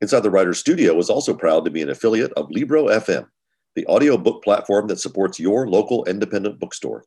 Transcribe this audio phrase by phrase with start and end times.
[0.00, 3.26] Inside the Writer's Studio is also proud to be an affiliate of Libro FM,
[3.74, 7.04] the audiobook platform that supports your local independent bookstore.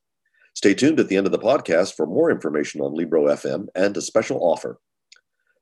[0.56, 3.96] Stay tuned at the end of the podcast for more information on Libro FM and
[3.96, 4.78] a special offer.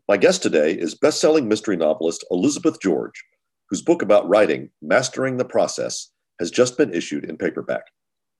[0.07, 3.23] My guest today is best-selling mystery novelist Elizabeth George,
[3.69, 7.83] whose book about writing, Mastering the Process, has just been issued in paperback.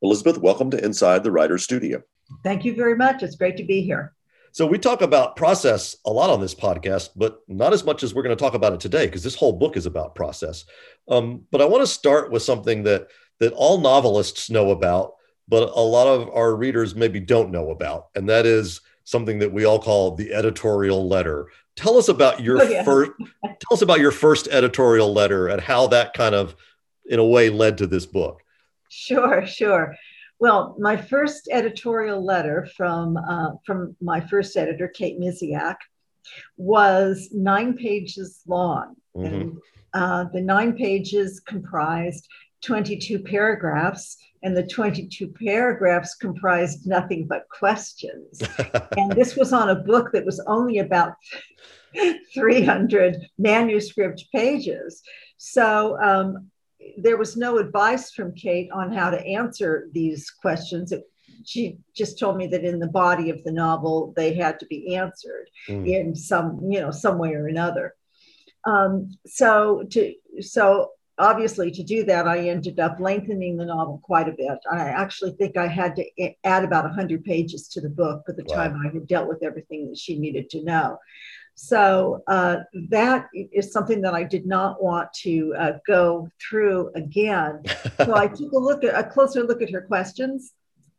[0.01, 2.01] Elizabeth, welcome to Inside the Writer's Studio.
[2.43, 3.21] Thank you very much.
[3.21, 4.15] It's great to be here.
[4.51, 8.13] So, we talk about process a lot on this podcast, but not as much as
[8.13, 10.65] we're going to talk about it today, because this whole book is about process.
[11.07, 13.07] Um, but I want to start with something that,
[13.39, 15.13] that all novelists know about,
[15.47, 19.51] but a lot of our readers maybe don't know about, and that is something that
[19.51, 21.47] we all call the editorial letter.
[21.75, 22.83] Tell us about your oh, yeah.
[22.83, 23.11] first
[23.43, 26.55] tell us about your first editorial letter and how that kind of
[27.05, 28.41] in a way led to this book.
[28.89, 29.95] Sure, sure.
[30.39, 35.75] Well, my first editorial letter from uh, from my first editor, Kate Miciak,
[36.57, 38.95] was nine pages long.
[39.15, 39.35] Mm-hmm.
[39.35, 39.57] And,
[39.93, 42.27] uh, the nine pages comprised
[42.63, 48.41] 22 paragraphs, and the 22 paragraphs comprised nothing but questions.
[48.97, 51.13] and this was on a book that was only about
[52.33, 55.01] 300 manuscript pages.
[55.37, 56.49] So um,
[56.97, 60.91] there was no advice from Kate on how to answer these questions.
[60.91, 61.03] It,
[61.45, 64.95] she just told me that in the body of the novel they had to be
[64.95, 65.87] answered mm.
[65.87, 67.95] in some, you know, some way or another.
[68.65, 74.29] Um, so to so obviously to do that i ended up lengthening the novel quite
[74.29, 76.05] a bit i actually think i had to
[76.45, 78.55] add about 100 pages to the book by the wow.
[78.55, 80.97] time i had dealt with everything that she needed to know
[81.61, 82.59] so uh,
[82.89, 87.63] that is something that I did not want to uh, go through again.
[87.97, 90.53] so I took a look at a closer look at her questions,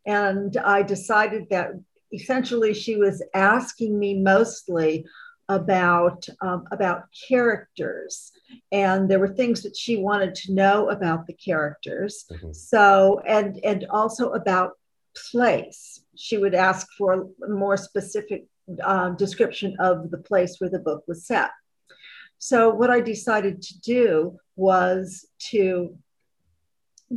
[0.05, 1.71] and I decided that
[2.13, 5.03] essentially she was asking me mostly
[5.49, 8.31] about um, about characters,
[8.71, 12.25] and there were things that she wanted to know about the characters.
[12.31, 12.51] Mm-hmm.
[12.51, 14.73] So and and also about
[15.31, 16.01] place.
[16.15, 18.45] She would ask for more specific
[18.83, 21.51] uh, description of the place where the book was set.
[22.37, 25.95] So, what I decided to do was to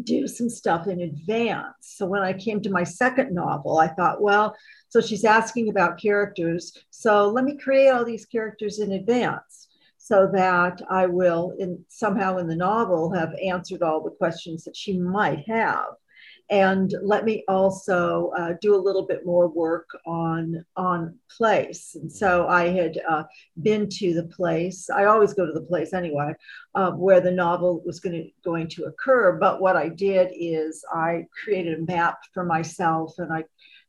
[0.02, 1.74] do some stuff in advance.
[1.80, 4.54] So, when I came to my second novel, I thought, well,
[4.88, 6.76] so she's asking about characters.
[6.90, 12.36] So, let me create all these characters in advance so that I will, in, somehow
[12.36, 15.94] in the novel, have answered all the questions that she might have
[16.50, 22.10] and let me also uh, do a little bit more work on on place and
[22.10, 23.24] so i had uh,
[23.62, 26.32] been to the place i always go to the place anyway
[26.74, 30.84] uh, where the novel was going to going to occur but what i did is
[30.92, 33.42] i created a map for myself and i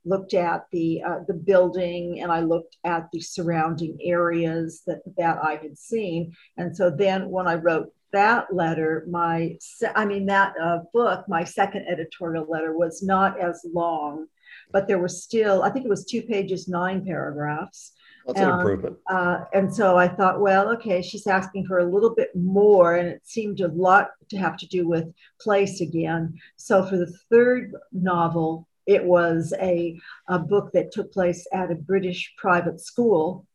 [0.05, 5.39] looked at the uh, the building and I looked at the surrounding areas that that
[5.43, 6.35] I had seen.
[6.57, 9.57] And so then when I wrote that letter, my,
[9.95, 14.27] I mean, that uh, book, my second editorial letter was not as long,
[14.71, 17.91] but there was still, I think it was two pages, nine paragraphs.
[18.25, 18.97] That's an improvement.
[19.07, 23.07] Uh, and so I thought, well, okay, she's asking for a little bit more, and
[23.07, 26.33] it seemed a lot to have to do with place again.
[26.55, 31.75] So for the third novel, it was a, a book that took place at a
[31.75, 33.45] British private school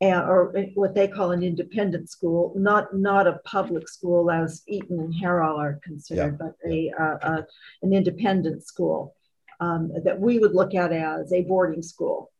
[0.00, 5.14] or what they call an independent school, not not a public school as Eton and
[5.14, 6.46] Harrow are considered, yeah.
[6.46, 7.42] but a, uh, uh,
[7.82, 9.14] an independent school
[9.60, 12.30] um, that we would look at as a boarding school.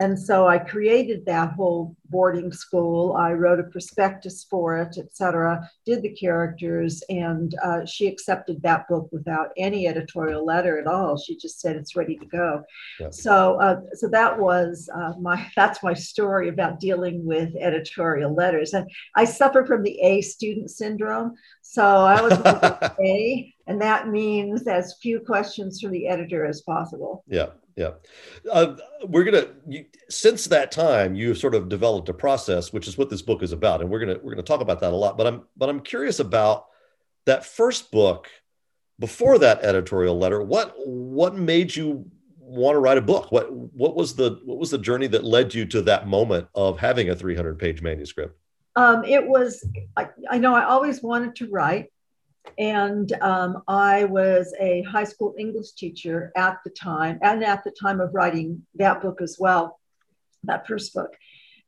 [0.00, 3.14] And so I created that whole boarding school.
[3.14, 8.60] I wrote a prospectus for it, et cetera, did the characters, and uh, she accepted
[8.62, 11.16] that book without any editorial letter at all.
[11.16, 12.64] She just said it's ready to go.
[12.98, 13.10] Yeah.
[13.10, 18.74] So, uh, so that was uh, my that's my story about dealing with editorial letters.
[18.74, 21.34] And I suffer from the A student syndrome.
[21.62, 22.32] So I was
[23.00, 27.22] A, and that means as few questions from the editor as possible.
[27.28, 27.46] Yeah
[27.76, 27.90] yeah.
[28.50, 32.96] Uh, we're gonna you, since that time you've sort of developed a process which is
[32.96, 35.18] what this book is about and we're gonna we're gonna talk about that a lot
[35.18, 36.66] but i'm but i'm curious about
[37.26, 38.28] that first book
[38.98, 40.42] before that editorial letter.
[40.42, 42.04] What what made you
[42.38, 43.32] want to write a book?
[43.32, 46.78] What what was the what was the journey that led you to that moment of
[46.78, 48.38] having a 300 page manuscript?
[48.76, 49.66] Um, it was
[49.96, 51.92] I, I know i always wanted to write
[52.58, 57.72] And um, I was a high school English teacher at the time, and at the
[57.72, 59.80] time of writing that book as well,
[60.44, 61.16] that first book.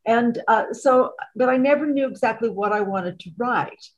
[0.06, 3.90] And uh, so, but I never knew exactly what I wanted to write.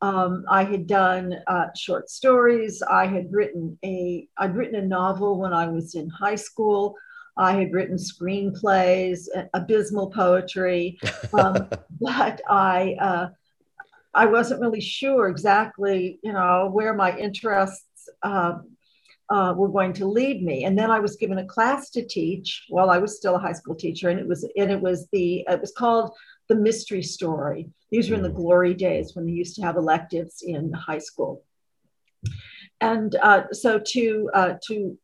[0.00, 2.82] Um, I had done uh, short stories.
[2.82, 6.96] I had written a I'd written a novel when I was in high school.
[7.36, 10.98] I had written screenplays, abysmal poetry,
[11.32, 11.68] um,
[12.00, 13.28] but I uh,
[14.14, 18.58] I wasn't really sure exactly, you know, where my interests uh,
[19.30, 20.64] uh, were going to lead me.
[20.64, 23.52] And then I was given a class to teach while I was still a high
[23.52, 26.12] school teacher, and it was and it was the it was called
[26.48, 27.68] the mystery story.
[27.90, 28.36] These were in the mm.
[28.36, 31.42] glory days when they used to have electives in high school.
[32.80, 34.98] And uh, so to uh, to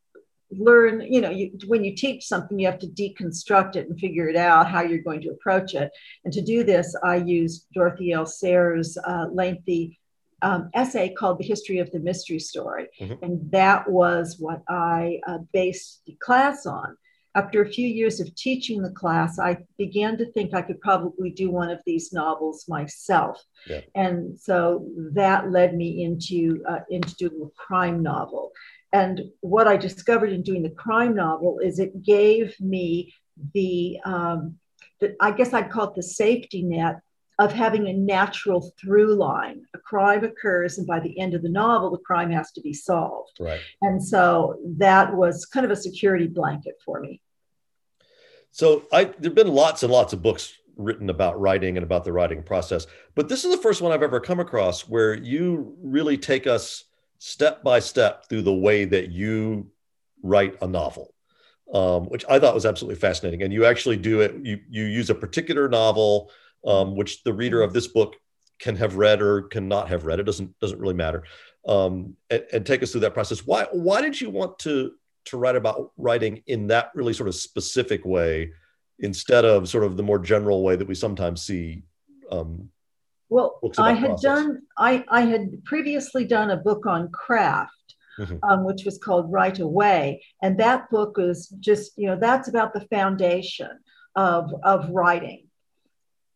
[0.53, 4.29] learn, you know, you, when you teach something, you have to deconstruct it and figure
[4.29, 5.91] it out how you're going to approach it.
[6.25, 8.27] And to do this, I used Dorothy L.
[8.27, 9.99] sayers uh, lengthy
[10.43, 12.89] um, essay called The History of the Mystery Story.
[13.01, 13.25] Mm-hmm.
[13.25, 16.97] And that was what I uh, based the class on.
[17.37, 21.31] After a few years of teaching the class, I began to think I could probably
[21.31, 23.41] do one of these novels myself.
[23.69, 23.83] Yeah.
[23.95, 28.51] And so that led me into, uh, into doing a crime novel.
[28.93, 33.15] And what I discovered in doing the crime novel is it gave me
[33.55, 34.57] the, um,
[35.01, 37.01] the I guess I'd call it the safety net
[37.41, 39.63] of having a natural through line.
[39.75, 42.75] A crime occurs, and by the end of the novel, the crime has to be
[42.75, 43.33] solved.
[43.41, 43.61] Right.
[43.81, 47.23] And so that was kind of a security blanket for me.
[48.51, 52.13] So I there've been lots and lots of books written about writing and about the
[52.13, 56.19] writing process, but this is the first one I've ever come across where you really
[56.19, 56.85] take us
[57.21, 59.71] step by step through the way that you
[60.23, 61.15] write a novel,
[61.73, 63.43] um, which I thought was absolutely fascinating.
[63.43, 64.35] And you actually do it.
[64.43, 66.33] You you use a particular novel,
[66.67, 68.17] um, which the reader of this book
[68.59, 70.19] can have read or cannot have read.
[70.19, 71.23] It doesn't doesn't really matter.
[71.69, 73.47] Um, and, and take us through that process.
[73.47, 74.93] Why why did you want to
[75.27, 78.51] to write about writing in that really sort of specific way
[78.99, 81.83] instead of sort of the more general way that we sometimes see
[82.31, 82.71] um,
[83.31, 84.23] well, I had process.
[84.23, 88.37] done, I, I had previously done a book on craft, mm-hmm.
[88.43, 90.23] um, which was called Write Away.
[90.43, 93.71] And that book was just, you know, that's about the foundation
[94.17, 95.47] of, of writing.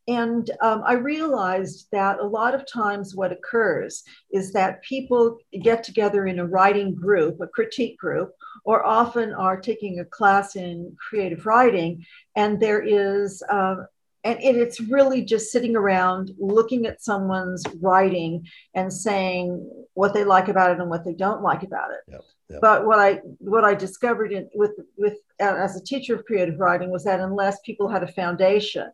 [0.06, 5.82] And um, I realized that a lot of times what occurs is that people get
[5.82, 8.32] together in a writing group, a critique group,
[8.64, 12.04] or often are taking a class in creative writing,
[12.36, 13.76] and there is uh,
[14.24, 20.48] and it's really just sitting around looking at someone's writing and saying what they like
[20.48, 22.60] about it and what they don't like about it yep, yep.
[22.60, 26.90] but what i what i discovered in, with with as a teacher of creative writing
[26.90, 28.90] was that unless people had a foundation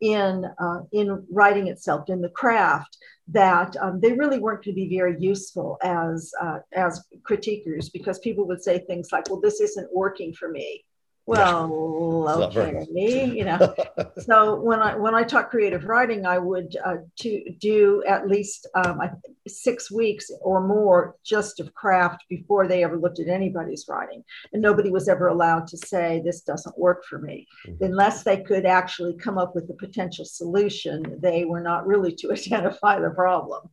[0.00, 2.98] in uh, in writing itself in the craft
[3.28, 8.18] that um, they really weren't going to be very useful as uh, as critiquers because
[8.18, 10.84] people would say things like well this isn't working for me
[11.26, 12.84] well, okay,
[13.32, 13.74] you know.
[14.18, 18.66] so when I when I taught creative writing, I would uh, to do at least
[18.74, 19.00] um,
[19.46, 24.60] six weeks or more just of craft before they ever looked at anybody's writing, and
[24.60, 27.84] nobody was ever allowed to say this doesn't work for me, mm-hmm.
[27.84, 31.20] unless they could actually come up with a potential solution.
[31.20, 33.68] They were not really to identify the problem.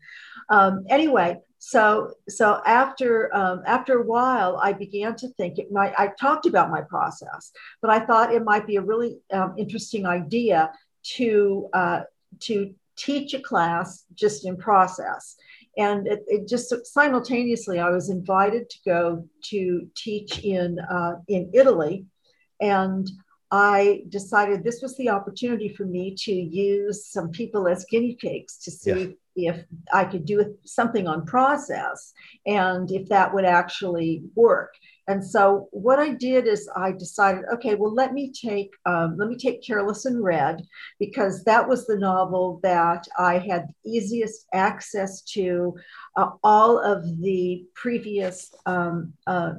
[0.49, 5.93] Um, anyway, so so after um, after a while i began to think it might
[5.97, 7.51] i talked about my process
[7.81, 10.71] but i thought it might be a really um, interesting idea
[11.03, 12.01] to uh,
[12.39, 15.35] to teach a class just in process
[15.77, 21.49] and it, it, just simultaneously i was invited to go to teach in uh, in
[21.53, 22.05] italy
[22.61, 23.09] and
[23.51, 28.57] I decided this was the opportunity for me to use some people as guinea pigs
[28.59, 29.07] to see yeah.
[29.35, 32.13] If I could do something on process
[32.45, 34.73] and if that would actually work.
[35.07, 39.27] And so what I did is I decided, okay, well let me take um, let
[39.27, 40.61] me take Careless in Red
[40.99, 45.75] because that was the novel that I had easiest access to
[46.15, 49.53] uh, all of the previous um, uh,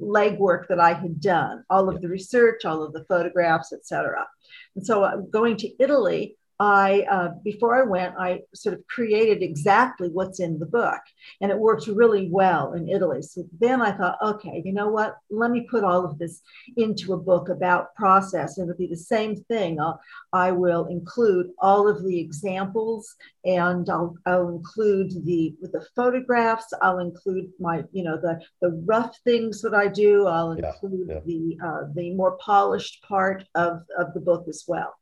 [0.00, 4.26] legwork that I had done, all of the research, all of the photographs, etc.
[4.74, 9.42] And so I'm going to Italy I, uh, before I went, I sort of created
[9.42, 11.00] exactly what's in the book,
[11.42, 13.20] and it worked really well in Italy.
[13.20, 15.16] So then I thought, okay, you know what?
[15.30, 16.40] Let me put all of this
[16.78, 19.78] into a book about process, and it'll be the same thing.
[19.78, 20.00] I'll,
[20.32, 26.72] I will include all of the examples, and I'll, I'll include the the photographs.
[26.80, 30.26] I'll include my, you know, the the rough things that I do.
[30.26, 31.20] I'll include yeah, yeah.
[31.26, 34.94] the uh, the more polished part of of the book as well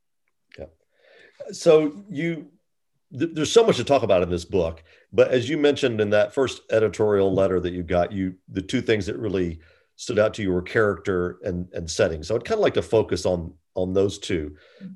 [1.51, 2.47] so you
[3.17, 6.09] th- there's so much to talk about in this book, but as you mentioned in
[6.11, 9.59] that first editorial letter that you got, you the two things that really
[9.95, 12.23] stood out to you were character and and setting.
[12.23, 14.55] So I'd kind of like to focus on on those two.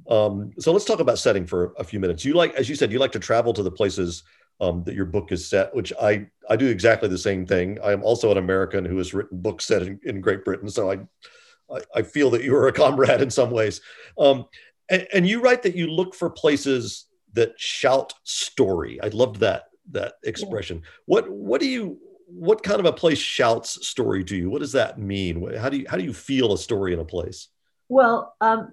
[0.10, 2.24] Um, so let's talk about setting for a few minutes.
[2.24, 4.24] You like, as you said, you like to travel to the places
[4.62, 7.78] um, that your book is set, which I I do exactly the same thing.
[7.84, 10.92] I am also an American who has written books set in, in Great Britain, so
[10.92, 11.00] I,
[11.74, 13.82] I, I feel that you are a comrade in some ways.
[14.18, 14.46] Um,
[14.90, 19.00] and, and you write that you look for places that shout story.
[19.02, 20.78] I loved that that expression.
[20.78, 20.90] Yeah.
[21.06, 24.50] What what do you what kind of a place shouts story to you?
[24.50, 25.56] What does that mean?
[25.56, 27.48] How do you how do you feel a story in a place?
[27.88, 28.72] Well, um,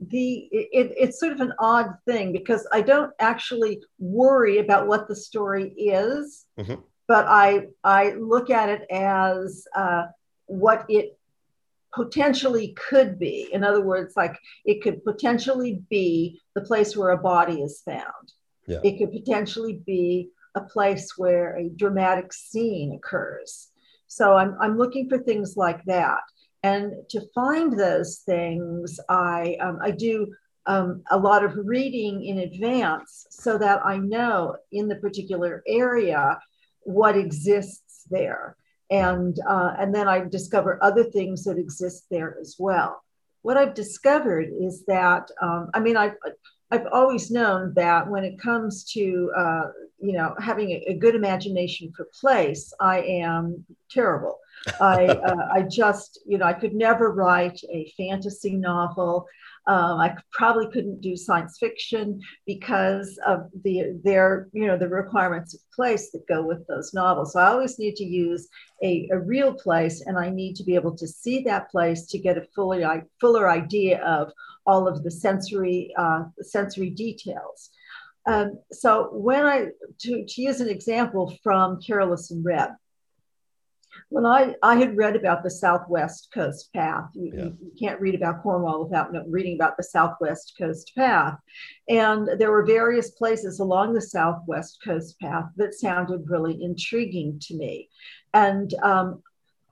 [0.00, 5.08] the it, it's sort of an odd thing because I don't actually worry about what
[5.08, 6.80] the story is, mm-hmm.
[7.06, 10.06] but I I look at it as uh,
[10.46, 11.17] what it
[11.94, 13.48] potentially could be.
[13.52, 18.32] In other words, like it could potentially be the place where a body is found.
[18.66, 18.80] Yeah.
[18.84, 23.68] It could potentially be a place where a dramatic scene occurs.
[24.06, 26.20] So I'm, I'm looking for things like that.
[26.62, 30.34] And to find those things, I, um, I do
[30.66, 36.38] um, a lot of reading in advance so that I know in the particular area
[36.80, 38.56] what exists there.
[38.90, 43.02] And, uh, and then I discover other things that exist there as well.
[43.42, 46.16] What I've discovered is that, um, I mean, I've,
[46.70, 49.62] I've always known that when it comes to, uh,
[50.00, 54.38] you know, having a, a, good imagination for place, I am terrible.
[54.80, 59.26] I, uh, I just, you know, I could never write a fantasy novel.
[59.66, 65.52] Um, I probably couldn't do science fiction because of the their you know the requirements
[65.54, 67.34] of place that go with those novels.
[67.34, 68.48] So I always need to use
[68.82, 72.18] a, a real place, and I need to be able to see that place to
[72.18, 72.82] get a fully
[73.20, 74.32] fuller idea of
[74.66, 77.70] all of the sensory uh, sensory details.
[78.26, 79.68] Um, so when I
[80.00, 82.70] to, to use an example from Careless in Red,
[84.10, 87.44] when I, I had read about the Southwest Coast Path, you, yeah.
[87.44, 91.38] you, can't read about Cornwall without reading about the Southwest Coast Path.
[91.88, 97.56] And there were various places along the Southwest Coast Path that sounded really intriguing to
[97.56, 97.90] me.
[98.32, 99.22] And um,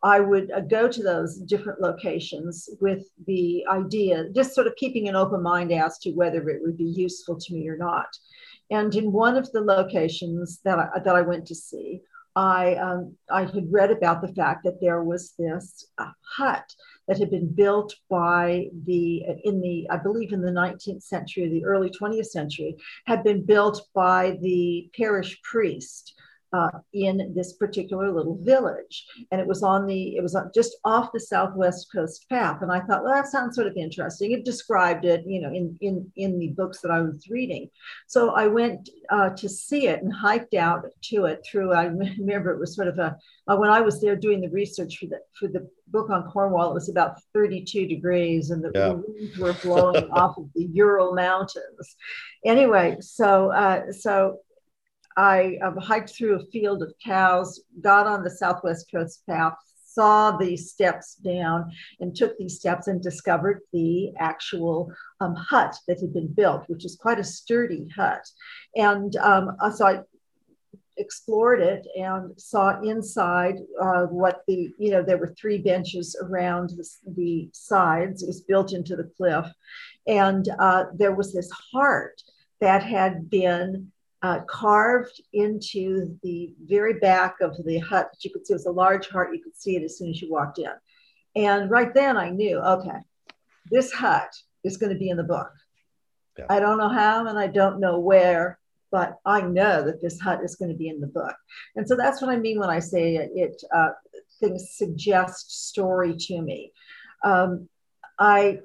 [0.02, 5.08] I would uh, go to those different locations with the idea, just sort of keeping
[5.08, 8.08] an open mind as to whether it would be useful to me or not.
[8.70, 12.02] And in one of the locations that I, that I went to see,
[12.36, 16.70] I, um, I had read about the fact that there was this uh, hut
[17.08, 21.64] that had been built by the, in the, I believe in the 19th century, the
[21.64, 22.76] early 20th century,
[23.06, 26.12] had been built by the parish priest
[26.52, 29.06] uh, in this particular little village.
[29.30, 32.62] And it was on the, it was just off the Southwest Coast path.
[32.62, 34.32] And I thought, well, that sounds sort of interesting.
[34.32, 37.68] It described it, you know, in, in, in the books that I was reading.
[38.06, 41.84] So I went uh, to see it and hiked out to it through, I
[42.18, 43.16] remember it was sort of a,
[43.48, 46.70] uh, when I was there doing the research for the, for the book on Cornwall,
[46.70, 48.88] it was about 32 degrees and the, yeah.
[48.90, 51.96] winds were blowing off of the Ural Mountains.
[52.44, 54.38] Anyway, so, uh, so
[55.16, 59.54] I um, hiked through a field of cows, got on the Southwest Coast Path,
[59.84, 61.70] saw the steps down,
[62.00, 66.84] and took these steps and discovered the actual um, hut that had been built, which
[66.84, 68.24] is quite a sturdy hut.
[68.74, 70.00] And um, so I
[70.98, 76.70] explored it and saw inside uh, what the, you know, there were three benches around
[76.70, 78.22] the, the sides.
[78.22, 79.46] It was built into the cliff.
[80.06, 82.22] And uh, there was this heart
[82.60, 83.92] that had been
[84.22, 88.54] uh, carved into the very back of the hut that you could see.
[88.54, 89.34] It was a large heart.
[89.34, 90.72] You could see it as soon as you walked in.
[91.34, 92.98] And right then I knew, okay,
[93.70, 94.30] this hut
[94.64, 95.50] is going to be in the book.
[96.38, 96.46] Yeah.
[96.48, 98.58] I don't know how and I don't know where,
[98.90, 101.34] but I know that this hut is going to be in the book.
[101.74, 103.90] And so that's what I mean when I say it, it uh,
[104.40, 106.72] things suggest story to me.
[107.24, 107.68] Um,
[108.18, 108.60] I,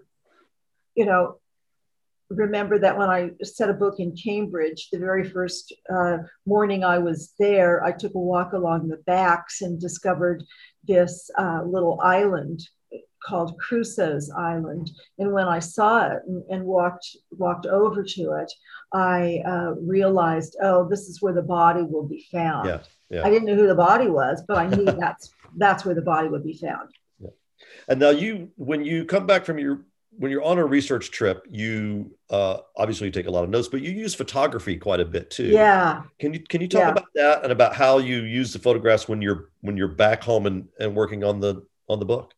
[0.95, 1.40] you know,
[2.35, 6.97] remember that when I set a book in Cambridge, the very first uh, morning I
[6.97, 10.43] was there, I took a walk along the backs and discovered
[10.87, 12.61] this uh, little island
[13.23, 14.89] called Crusoe's Island.
[15.19, 18.51] And when I saw it and, and walked walked over to it,
[18.93, 22.67] I uh, realized, oh, this is where the body will be found.
[22.67, 23.25] Yeah, yeah.
[23.25, 26.27] I didn't know who the body was, but I knew that's that's where the body
[26.27, 26.89] would be found.
[27.19, 27.29] Yeah.
[27.87, 29.85] And now you, when you come back from your
[30.17, 33.67] when you're on a research trip, you uh, obviously you take a lot of notes,
[33.67, 35.47] but you use photography quite a bit too.
[35.47, 36.03] Yeah.
[36.19, 36.91] Can you can you talk yeah.
[36.91, 40.45] about that and about how you use the photographs when you're when you're back home
[40.45, 42.33] and, and working on the on the book?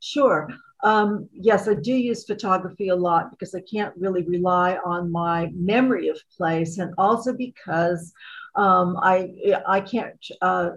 [0.00, 0.48] Sure.
[0.82, 5.50] Um, yes, I do use photography a lot because I can't really rely on my
[5.54, 8.12] memory of place, and also because
[8.54, 9.32] um, I
[9.66, 10.70] I can't uh,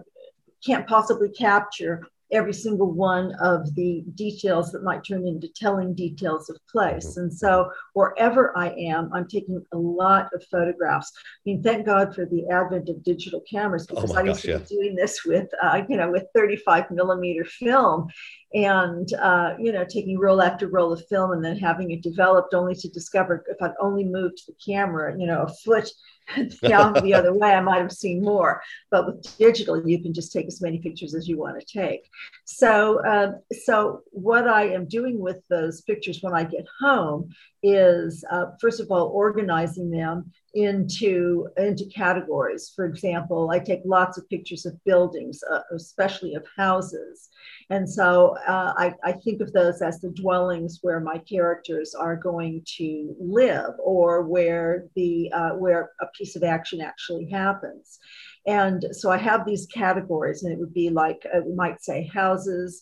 [0.66, 6.50] can't possibly capture every single one of the details that might turn into telling details
[6.50, 7.12] of place.
[7.12, 7.22] Mm-hmm.
[7.22, 11.12] And so wherever I am, I'm taking a lot of photographs.
[11.16, 14.42] I mean, thank God for the advent of digital cameras oh because oh I used
[14.42, 14.58] to yeah.
[14.58, 18.08] be doing this with, uh, you know, with 35 millimeter film
[18.54, 22.54] and, uh, you know, taking roll after roll of film and then having it developed
[22.54, 25.90] only to discover if I'd only moved the camera, you know, a foot
[26.64, 28.62] down the other way, I might have seen more.
[28.90, 32.10] But with digital, you can just take as many pictures as you want to take.
[32.46, 37.30] So, um, so what I am doing with those pictures when I get home
[37.64, 42.72] is, uh, first of all, organizing them into into categories.
[42.76, 47.30] For example, I take lots of pictures of buildings, uh, especially of houses,
[47.70, 52.16] and so uh, I, I think of those as the dwellings where my characters are
[52.16, 58.00] going to live, or where the uh, where a piece of action actually happens.
[58.48, 62.10] And so I have these categories, and it would be like uh, we might say
[62.14, 62.82] houses,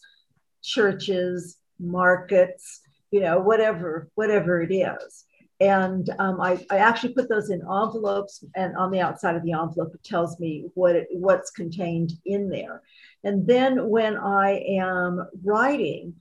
[0.64, 5.26] churches, markets, you know, whatever whatever it is.
[5.60, 9.54] And um, I, I, actually put those in envelopes and on the outside of the
[9.54, 12.84] envelope it tells me what it, what's contained in there.
[13.24, 16.14] And then when i am writing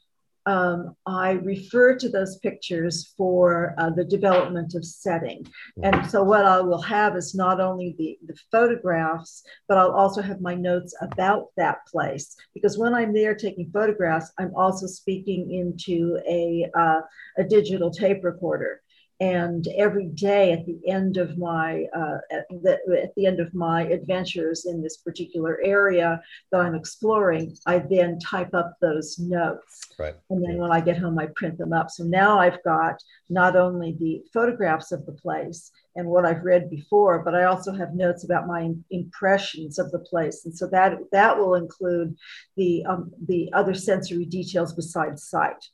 [0.46, 5.44] um, I refer to those pictures for uh, the development of setting.
[5.82, 10.22] And so, what I will have is not only the, the photographs, but I'll also
[10.22, 12.36] have my notes about that place.
[12.54, 17.00] Because when I'm there taking photographs, I'm also speaking into a, uh,
[17.38, 18.80] a digital tape recorder
[19.20, 23.54] and every day at the end of my uh, at, the, at the end of
[23.54, 26.20] my adventures in this particular area
[26.52, 29.86] that i'm exploring i then type up those notes.
[29.98, 30.14] Right.
[30.28, 31.90] And then when i get home i print them up.
[31.90, 36.68] So now i've got not only the photographs of the place and what i've read
[36.68, 40.44] before but i also have notes about my impressions of the place.
[40.44, 42.16] And so that that will include
[42.56, 45.70] the um, the other sensory details besides sight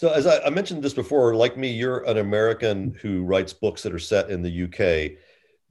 [0.00, 3.82] so, as I, I, mentioned this before, like me, you're an American who writes books
[3.82, 5.18] that are set in the UK.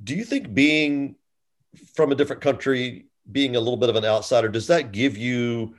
[0.04, 1.16] Do you think being
[1.96, 5.74] from a different country, being a little bit of an outsider, does that give you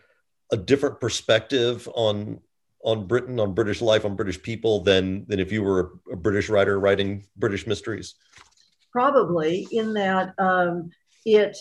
[0.50, 2.40] a different perspective on
[2.82, 6.48] on Britain, on British life, on British people than than if you were a British
[6.48, 8.16] writer writing British mysteries?
[8.90, 10.90] Probably, in that um,
[11.24, 11.56] it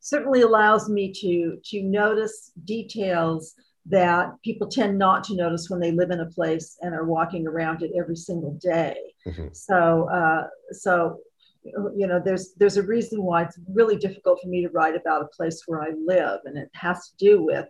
[0.00, 3.54] certainly allows me to to notice details
[3.88, 7.46] that people tend not to notice when they live in a place and are walking
[7.46, 8.96] around it every single day.
[9.26, 9.48] Mm-hmm.
[9.52, 11.20] So, uh, so
[11.64, 15.22] you know, there's there's a reason why it's really difficult for me to write about
[15.22, 17.66] a place where I live, and it has to do with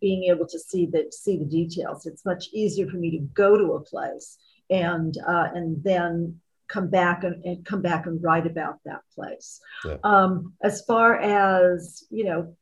[0.00, 2.06] being able to see the see the details.
[2.06, 4.38] It's much easier for me to go to a place
[4.70, 9.60] and uh, and then come back and, and, come back and write about that place.
[9.84, 9.96] Yeah.
[10.04, 12.56] Um, as far as you know,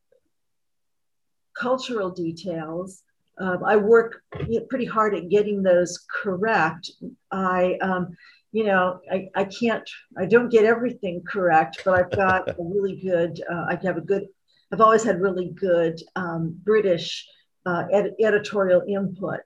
[1.58, 3.02] cultural details.
[3.38, 4.22] Um, I work
[4.68, 6.90] pretty hard at getting those correct.
[7.30, 8.16] I, um,
[8.52, 13.00] you know, I, I can't, I don't get everything correct, but I've got a really
[13.00, 14.26] good, uh, I have a good,
[14.72, 17.26] I've always had really good um, British
[17.66, 19.40] uh, ed- editorial input.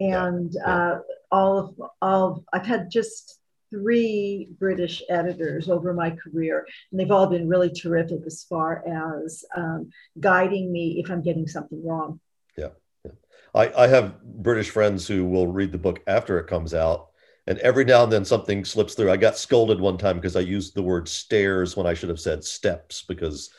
[0.00, 0.74] And yeah, yeah.
[0.74, 0.98] Uh,
[1.32, 7.10] all of, all of, I've had just three British editors over my career, and they've
[7.10, 12.20] all been really terrific as far as um, guiding me if I'm getting something wrong.
[12.56, 12.70] Yeah.
[13.04, 13.12] yeah.
[13.54, 17.08] I, I have British friends who will read the book after it comes out.
[17.48, 19.10] And every now and then something slips through.
[19.12, 22.18] I got scolded one time because I used the word stairs when I should have
[22.18, 23.50] said steps because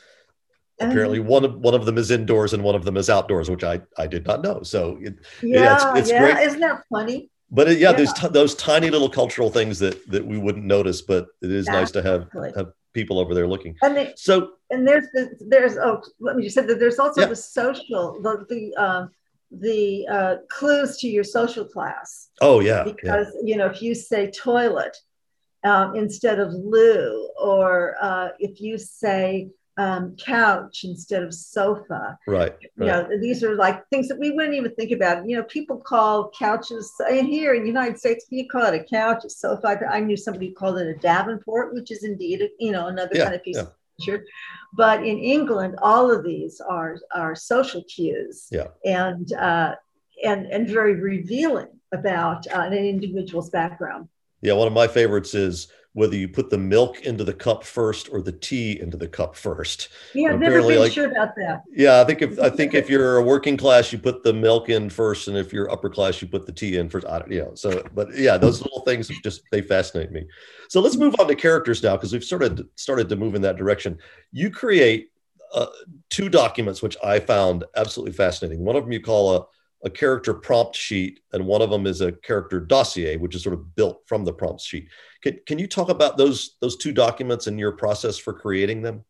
[0.78, 3.64] apparently one of one of them is indoors and one of them is outdoors, which
[3.64, 4.62] I I did not know.
[4.62, 6.20] So it, yeah, yeah, it's, it's yeah.
[6.20, 6.46] Great.
[6.46, 7.30] Isn't that funny?
[7.50, 10.64] But it, yeah, yeah, there's t- those tiny little cultural things that that we wouldn't
[10.64, 13.76] notice, but it is nice to have have people over there looking.
[13.82, 17.22] And they, so and there's the, there's oh let me just say that there's also
[17.22, 17.28] yeah.
[17.28, 19.10] the social the the um,
[19.50, 22.28] the uh, clues to your social class.
[22.40, 23.40] Oh yeah, because yeah.
[23.44, 24.96] you know if you say toilet
[25.64, 32.18] um, instead of loo, or uh, if you say um, couch instead of sofa.
[32.26, 32.58] Right, right.
[32.76, 35.26] You know, these are like things that we wouldn't even think about.
[35.26, 38.84] You know, people call couches and here in the United States, you call it a
[38.84, 39.80] couch, a sofa.
[39.90, 43.24] I knew somebody called it a Davenport, which is indeed, a, you know, another yeah,
[43.24, 43.62] kind of piece yeah.
[43.62, 43.72] of
[44.04, 44.26] furniture.
[44.74, 48.48] But in England, all of these are are social cues.
[48.50, 48.68] Yeah.
[48.84, 49.76] And uh,
[50.24, 54.08] and and very revealing about uh, an individual's background.
[54.42, 58.08] Yeah, one of my favorites is whether you put the milk into the cup first
[58.12, 59.88] or the tea into the cup first.
[60.14, 61.62] Yeah, I've never been like, sure about that.
[61.70, 64.68] Yeah, I think if I think if you're a working class, you put the milk
[64.68, 67.06] in first, and if you're upper class, you put the tea in first.
[67.06, 70.24] I don't, you know, so but yeah, those little things just they fascinate me.
[70.68, 73.56] So let's move on to characters now because we've started started to move in that
[73.56, 73.98] direction.
[74.30, 75.10] You create
[75.54, 75.66] uh,
[76.10, 78.64] two documents which I found absolutely fascinating.
[78.64, 79.46] One of them you call a
[79.84, 83.54] a character prompt sheet, and one of them is a character dossier, which is sort
[83.54, 84.88] of built from the prompt sheet.
[85.22, 89.04] Can, can you talk about those those two documents and your process for creating them?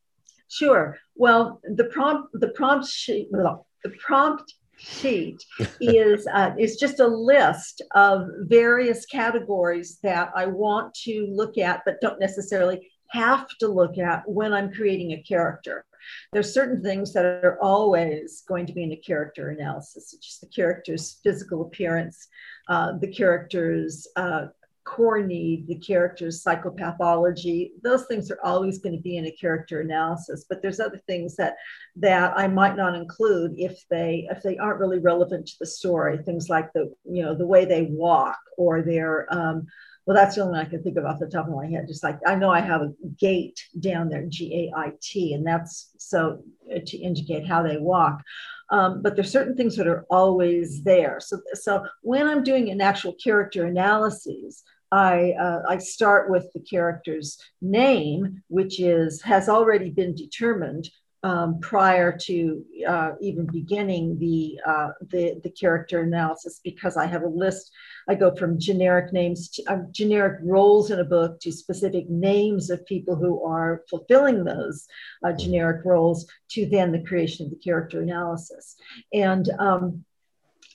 [0.48, 0.98] Sure.
[1.14, 5.42] Well, the prompt the prompt sheet well, the prompt sheet
[5.80, 11.82] is uh, is just a list of various categories that I want to look at,
[11.84, 15.84] but don't necessarily have to look at when I'm creating a character.
[16.32, 20.46] There's certain things that are always going to be in a character analysis, just the
[20.46, 22.28] character's physical appearance,
[22.68, 24.46] uh, the character's uh,
[24.88, 27.72] core need, the character's psychopathology.
[27.82, 30.46] Those things are always going to be in a character analysis.
[30.48, 31.56] But there's other things that
[31.96, 36.16] that I might not include if they if they aren't really relevant to the story.
[36.18, 39.66] Things like the you know the way they walk or their um,
[40.08, 41.86] well, that's the only one I can think of off the top of my head.
[41.86, 45.46] Just like I know I have a gait down there, G A I T, and
[45.46, 46.42] that's so
[46.74, 48.22] uh, to indicate how they walk.
[48.70, 51.20] Um, but there's certain things that are always there.
[51.20, 56.60] So, so when I'm doing an actual character analysis, I, uh, I start with the
[56.60, 60.88] character's name, which is has already been determined
[61.22, 67.24] um, prior to uh, even beginning the, uh, the, the character analysis because I have
[67.24, 67.70] a list.
[68.08, 72.70] I go from generic names to uh, generic roles in a book to specific names
[72.70, 74.86] of people who are fulfilling those
[75.24, 78.76] uh, generic roles to then the creation of the character analysis.
[79.12, 80.04] And um,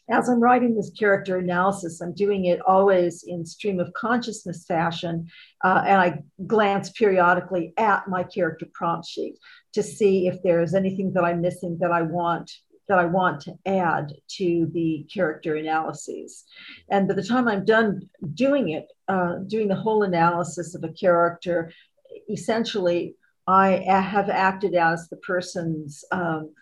[0.09, 5.29] as I'm writing this character analysis, I'm doing it always in stream of consciousness fashion.
[5.63, 9.39] Uh, and I glance periodically at my character prompt sheet
[9.73, 12.51] to see if there's anything that I'm missing that I want
[12.87, 16.43] that I want to add to the character analyses.
[16.89, 20.89] And by the time I'm done doing it, uh, doing the whole analysis of a
[20.89, 21.71] character,
[22.29, 23.15] essentially
[23.47, 26.53] I have acted as the person's um,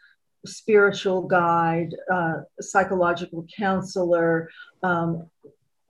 [0.46, 4.50] spiritual guide, uh, psychological counselor,
[4.84, 5.30] um,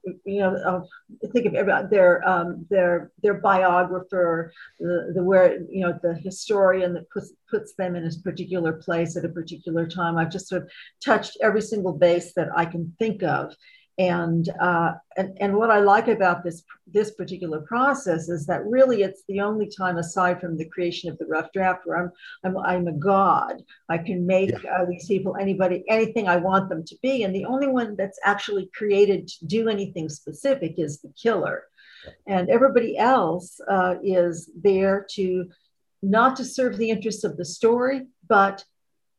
[0.03, 5.85] you know, uh, think of about their um, their their biographer, the, the where you
[5.85, 10.17] know the historian that puts puts them in a particular place at a particular time.
[10.17, 10.69] I've just sort of
[11.03, 13.53] touched every single base that I can think of,
[14.01, 19.03] and, uh, and and what I like about this this particular process is that really
[19.03, 22.11] it's the only time aside from the creation of the rough draft where I'm
[22.43, 23.61] I'm, I'm a god.
[23.89, 24.71] I can make yeah.
[24.73, 28.19] uh, these people anybody anything I want them to be, and the only one that's
[28.25, 31.65] actually created to do anything specific is the killer,
[32.25, 35.47] and everybody else uh, is there to
[36.01, 38.65] not to serve the interests of the story, but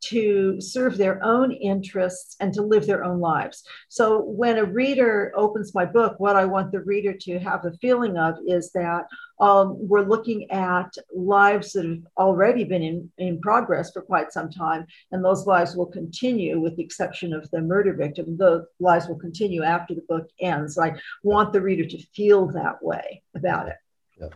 [0.09, 3.63] to serve their own interests and to live their own lives.
[3.89, 7.77] So when a reader opens my book, what I want the reader to have the
[7.81, 9.05] feeling of is that
[9.39, 14.49] um, we're looking at lives that have already been in, in progress for quite some
[14.49, 18.37] time, and those lives will continue with the exception of the murder victim.
[18.37, 20.77] Those lives will continue after the book ends.
[20.77, 23.75] I want the reader to feel that way about it.
[24.19, 24.29] Yeah.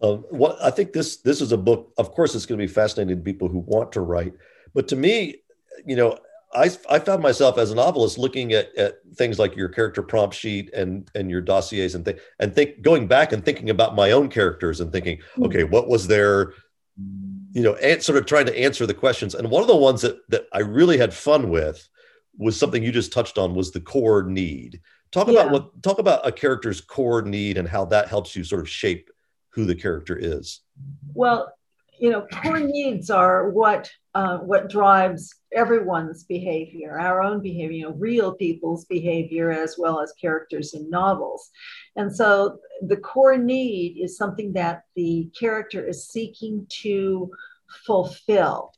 [0.00, 1.92] Um, what I think this this is a book.
[1.96, 4.34] Of course, it's going to be fascinating to people who want to write
[4.76, 5.36] but to me,
[5.86, 6.18] you know,
[6.54, 10.36] I, I found myself as a novelist looking at, at things like your character prompt
[10.36, 14.12] sheet and and your dossiers and th- and think going back and thinking about my
[14.12, 15.44] own characters and thinking, hmm.
[15.44, 16.52] okay, what was their,
[17.52, 19.34] you know, and sort of trying to answer the questions.
[19.34, 21.88] And one of the ones that that I really had fun with
[22.36, 24.82] was something you just touched on was the core need.
[25.10, 25.40] Talk yeah.
[25.40, 28.68] about what talk about a character's core need and how that helps you sort of
[28.68, 29.10] shape
[29.50, 30.60] who the character is.
[31.14, 31.50] Well,
[31.98, 37.84] you know, core needs are what uh, what drives everyone's behavior, our own behavior, you
[37.84, 41.50] know, real people's behavior as well as characters in novels.
[41.96, 47.30] And so the core need is something that the character is seeking to
[47.84, 48.72] fulfill.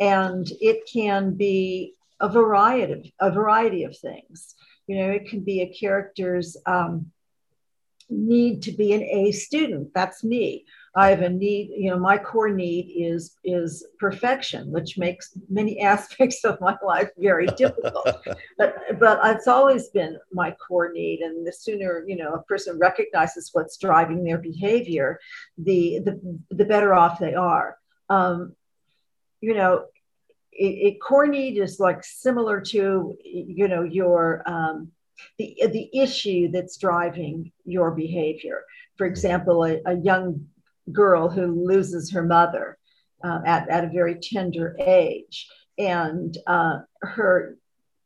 [0.00, 4.56] And it can be a variety of a variety of things.
[4.88, 7.12] You know, it can be a character's um,
[8.10, 9.94] need to be an A student.
[9.94, 14.98] That's me I have a need, you know, my core need is is perfection, which
[14.98, 18.06] makes many aspects of my life very difficult.
[18.58, 21.20] but but it's always been my core need.
[21.20, 25.18] And the sooner, you know, a person recognizes what's driving their behavior,
[25.56, 27.78] the the, the better off they are.
[28.10, 28.54] Um,
[29.40, 29.86] you know,
[30.52, 34.92] it, it, core need is like similar to you know your um,
[35.38, 38.62] the the issue that's driving your behavior.
[38.96, 40.46] For example, a, a young
[40.90, 42.78] girl who loses her mother
[43.24, 47.56] uh, at, at a very tender age, and uh, her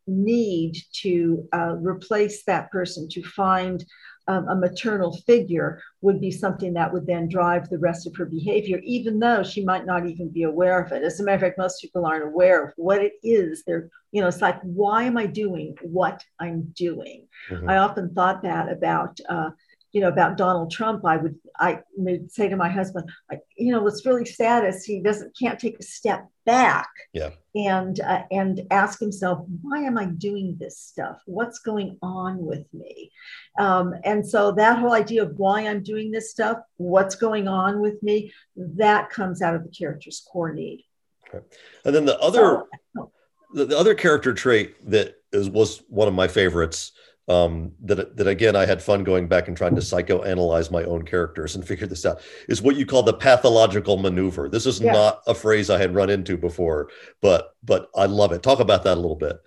[0.07, 3.85] need to uh, replace that person to find
[4.29, 8.25] um, a maternal figure would be something that would then drive the rest of her
[8.27, 11.03] behavior, even though she might not even be aware of it.
[11.03, 13.63] As a matter of fact, most people aren't aware of what it is.
[13.65, 17.29] They're, you know, it's like, why am I doing what I'm doing?
[17.51, 17.71] Mm-hmm.
[17.71, 19.51] I often thought that about uh,
[19.97, 23.73] you know, about Donald Trump, I would I would say to my husband, like, you
[23.73, 28.25] know, what's really sad is he doesn't can't take a step back, yeah, and uh,
[28.31, 31.23] and ask himself, why am I doing this stuff?
[31.25, 33.11] What's going on with me?
[33.59, 37.81] Um, and so that whole idea of why I'm doing this stuff, what's going on
[37.81, 40.85] with me, that comes out of the character's core need.
[41.27, 41.43] Okay.
[41.87, 43.13] And then the other, so,
[43.55, 46.93] the, the other character trait that is was one of my favorites
[47.29, 51.03] um, that that again I had fun going back and trying to psychoanalyze my own
[51.05, 54.49] characters and figure this out is what you call the pathological maneuver.
[54.49, 54.93] This is yeah.
[54.93, 56.89] not a phrase I had run into before,
[57.21, 58.43] but but I love it.
[58.43, 59.39] Talk about that a little bit.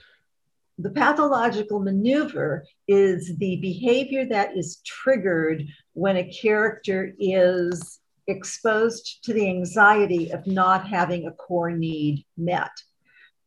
[0.78, 9.34] The pathological maneuver is the behavior that is triggered when a character is exposed to
[9.34, 12.72] the anxiety of not having a core need met.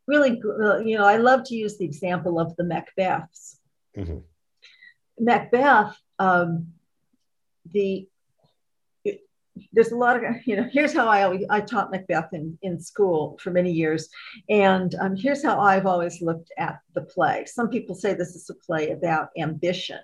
[0.07, 0.41] Really,
[0.85, 3.57] you know, I love to use the example of the Macbeths
[3.97, 4.19] Mm-hmm.
[5.19, 6.69] Macbeth, um,
[7.73, 8.09] the
[9.73, 12.81] there's a lot of you know here's how i always i taught macbeth in, in
[12.81, 14.09] school for many years.
[14.49, 17.45] And um, here's how i've always looked at the play.
[17.47, 19.99] Some people say this is a play about ambition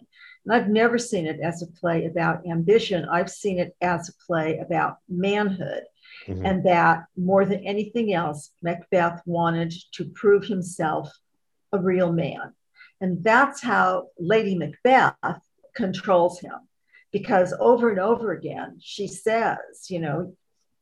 [0.44, 3.07] and i've never seen it as a play about ambition.
[3.07, 5.85] I've seen it as a play about manhood.
[6.27, 6.44] Mm-hmm.
[6.44, 11.12] and that more than anything else macbeth wanted to prove himself
[11.72, 12.55] a real man
[13.00, 15.14] and that's how Lady Macbeth
[15.74, 16.54] controls him.
[17.11, 20.34] Because over and over again, she says, you know,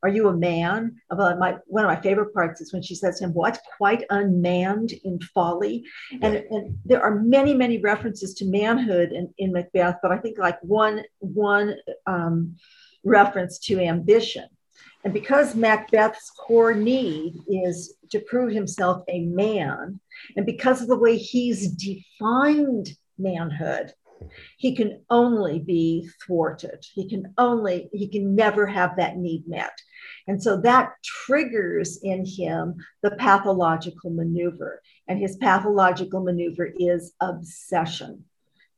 [0.03, 1.01] are you a man?
[1.11, 3.59] Well, my, one of my favorite parts is when she says to him, What?
[3.77, 5.85] Quite unmanned in folly.
[6.23, 10.39] And, and there are many, many references to manhood in, in Macbeth, but I think
[10.39, 11.77] like one, one
[12.07, 12.57] um,
[13.05, 14.47] reference to ambition.
[15.07, 20.01] And because Macbeth's core need is to prove himself a man,
[20.37, 23.93] and because of the way he's defined manhood,
[24.57, 26.85] he can only be thwarted.
[26.93, 29.79] He can only, he can never have that need met.
[30.27, 34.83] And so that triggers in him the pathological maneuver.
[35.07, 38.25] And his pathological maneuver is obsession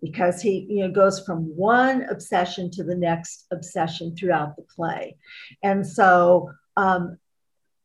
[0.00, 5.16] because he you know goes from one obsession to the next obsession throughout the play.
[5.62, 7.18] And so um,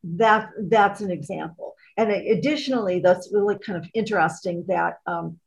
[0.04, 1.76] that that's an example.
[1.98, 5.40] And additionally that's really kind of interesting that um,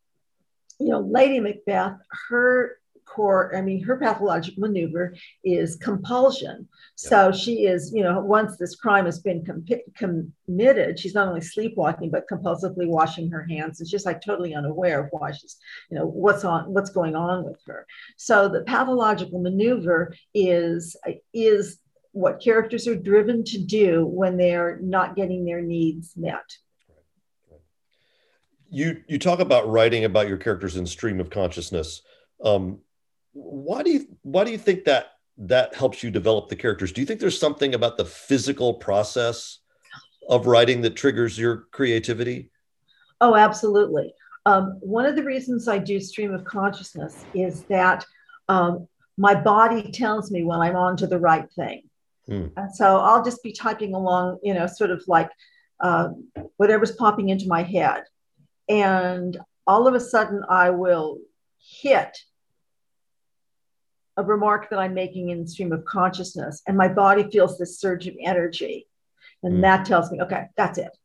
[0.79, 1.99] you know lady macbeth
[2.29, 2.79] her
[3.17, 6.69] core, I mean, her pathological maneuver is compulsion.
[6.95, 11.41] So she is, you know, once this crime has been com- committed, she's not only
[11.41, 13.81] sleepwalking, but compulsively washing her hands.
[13.81, 15.57] It's just like totally unaware of why she's,
[15.91, 17.87] you know, what's on, what's going on with her.
[18.17, 20.97] So the pathological maneuver is,
[21.33, 21.79] is
[22.13, 26.45] what characters are driven to do when they're not getting their needs met.
[28.71, 32.03] You, you talk about writing about your characters in stream of consciousness.
[32.45, 32.81] Um,
[33.37, 36.93] why do you why do you think that that helps you develop the characters?
[36.93, 39.59] Do you think there's something about the physical process
[40.29, 42.51] of writing that triggers your creativity?
[43.21, 44.13] Oh, absolutely.
[44.47, 48.05] Um, one of the reasons I do stream of consciousness is that
[48.49, 51.83] um, my body tells me when I'm on to the right thing.
[52.27, 52.47] Hmm.
[52.57, 55.31] And so I'll just be typing along, you know, sort of like
[55.81, 56.09] uh,
[56.57, 58.05] whatever's popping into my head.
[58.69, 61.19] And all of a sudden I will
[61.59, 62.17] hit
[64.17, 67.79] a remark that I'm making in the stream of consciousness, and my body feels this
[67.79, 68.87] surge of energy.
[69.43, 69.63] And mm.
[69.63, 70.97] that tells me, okay, that's it.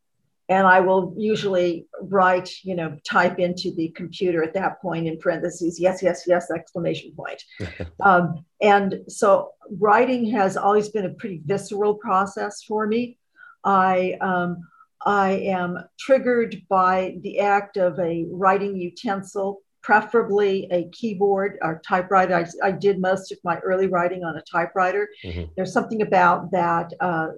[0.49, 5.17] And I will usually write, you know, type into the computer at that point in
[5.17, 7.41] parentheses, yes, yes, yes, exclamation point.
[8.01, 13.17] um, and so writing has always been a pretty visceral process for me.
[13.63, 14.67] I, um,
[15.05, 22.35] I am triggered by the act of a writing utensil preferably a keyboard or typewriter.
[22.35, 25.09] I, I, did most of my early writing on a typewriter.
[25.23, 25.51] Mm-hmm.
[25.55, 27.29] There's something about that uh,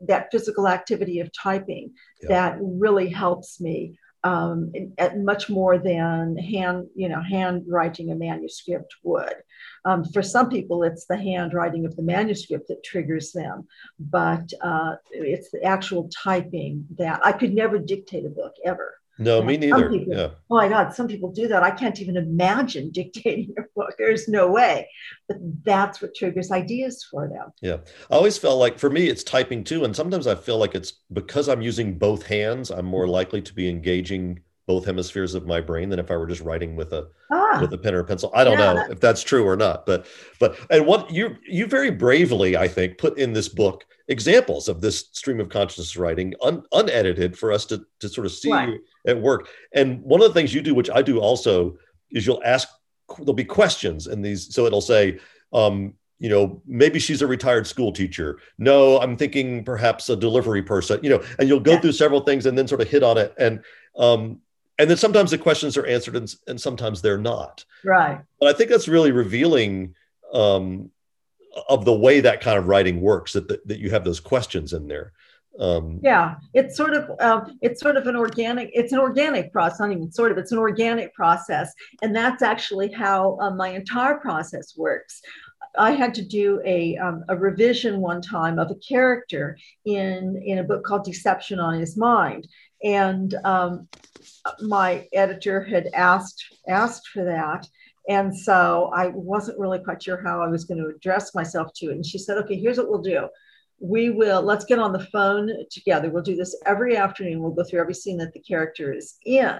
[0.00, 2.28] that physical activity of typing yeah.
[2.28, 4.72] that really helps me um,
[5.16, 9.34] much more than hand, you know, handwriting a manuscript would.
[9.84, 13.66] Um, for some people, it's the handwriting of the manuscript that triggers them,
[13.98, 18.94] but uh, it's the actual typing that I could never dictate a book ever.
[19.18, 19.90] No, me neither.
[19.90, 20.28] People, yeah.
[20.50, 21.62] Oh my God, some people do that.
[21.62, 23.94] I can't even imagine dictating a book.
[23.98, 24.88] There's no way.
[25.28, 27.52] But that's what triggers ideas for them.
[27.60, 27.78] Yeah.
[28.10, 29.84] I always felt like for me, it's typing too.
[29.84, 33.12] And sometimes I feel like it's because I'm using both hands, I'm more mm-hmm.
[33.12, 36.76] likely to be engaging both hemispheres of my brain than if I were just writing
[36.76, 38.30] with a ah, with a pen or a pencil.
[38.34, 38.72] I don't yeah.
[38.72, 40.06] know if that's true or not, but
[40.38, 44.80] but and what you you very bravely, I think, put in this book examples of
[44.80, 48.78] this stream of consciousness writing un, unedited for us to to sort of see right.
[49.06, 49.48] at work.
[49.74, 51.76] And one of the things you do, which I do also,
[52.10, 52.68] is you'll ask
[53.18, 54.54] there'll be questions in these.
[54.54, 55.18] So it'll say,
[55.52, 58.38] um, you know, maybe she's a retired school teacher.
[58.58, 61.00] No, I'm thinking perhaps a delivery person.
[61.02, 61.80] You know, and you'll go yeah.
[61.80, 63.34] through several things and then sort of hit on it.
[63.38, 63.60] And
[63.98, 64.40] um,
[64.78, 67.64] and then sometimes the questions are answered and, and sometimes they're not.
[67.84, 68.20] Right.
[68.40, 69.94] But i think that's really revealing
[70.32, 70.90] um,
[71.68, 74.72] of the way that kind of writing works that, that, that you have those questions
[74.72, 75.12] in there.
[75.58, 79.80] Um, yeah it's sort of uh, it's sort of an organic it's an organic process
[79.80, 81.72] not even sort of it's an organic process.
[82.00, 85.20] And that's actually how uh, my entire process works.
[85.78, 90.58] I had to do a, um, a revision one time of a character in, in
[90.58, 92.46] a book called Deception on His Mind.
[92.84, 93.88] And um,
[94.60, 97.66] my editor had asked asked for that.
[98.08, 101.86] And so i wasn't really quite sure how i was going to address myself to
[101.90, 101.94] it.
[101.94, 103.28] And she said okay here's what we'll do.
[103.78, 106.08] We will let's get on the phone together.
[106.08, 107.42] We'll do this every afternoon.
[107.42, 109.58] We'll go through every scene that the character is in.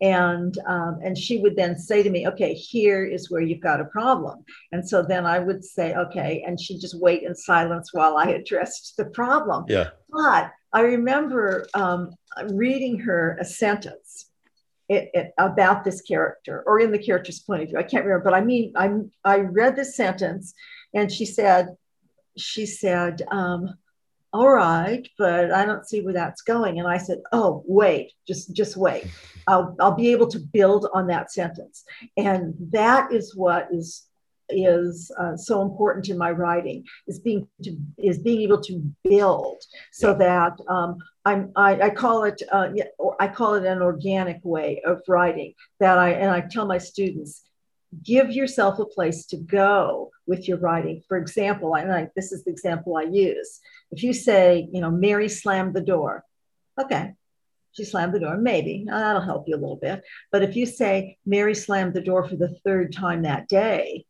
[0.00, 3.80] And um, and she would then say to me okay here is where you've got
[3.80, 4.44] a problem.
[4.72, 8.26] And so then i would say okay and she'd just wait in silence while i
[8.26, 9.64] addressed the problem.
[9.68, 9.90] Yeah.
[10.10, 12.10] But i remember um,
[12.50, 14.26] reading her a sentence
[14.88, 17.78] it, it, about this character or in the character's point of view.
[17.78, 18.90] I can't remember, but I mean, I,
[19.24, 20.54] I read this sentence
[20.92, 21.76] and she said,
[22.36, 23.74] she said, um,
[24.32, 26.80] all right, but I don't see where that's going.
[26.80, 29.06] And I said, oh, wait, just, just wait.
[29.46, 31.84] I'll, I'll be able to build on that sentence.
[32.16, 34.06] And that is what is
[34.48, 39.62] is uh, so important in my writing is being to is being able to build
[39.92, 42.68] so that um, I'm I, I, call it uh,
[43.18, 47.42] I call it an organic way of writing that I and I tell my students
[48.02, 51.02] give yourself a place to go with your writing.
[51.08, 53.60] For example, I like this is the example I use.
[53.90, 56.24] If you say you know Mary slammed the door,
[56.80, 57.14] okay.
[57.72, 58.36] She slammed the door.
[58.36, 60.04] Maybe that'll help you a little bit.
[60.30, 64.06] But if you say Mary slammed the door for the third time that day,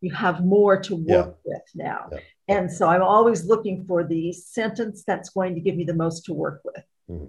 [0.00, 1.52] you have more to work yeah.
[1.52, 2.08] with now.
[2.12, 2.18] Yeah.
[2.48, 6.24] And so I'm always looking for the sentence that's going to give me the most
[6.26, 6.84] to work with.
[7.10, 7.26] Mm-hmm.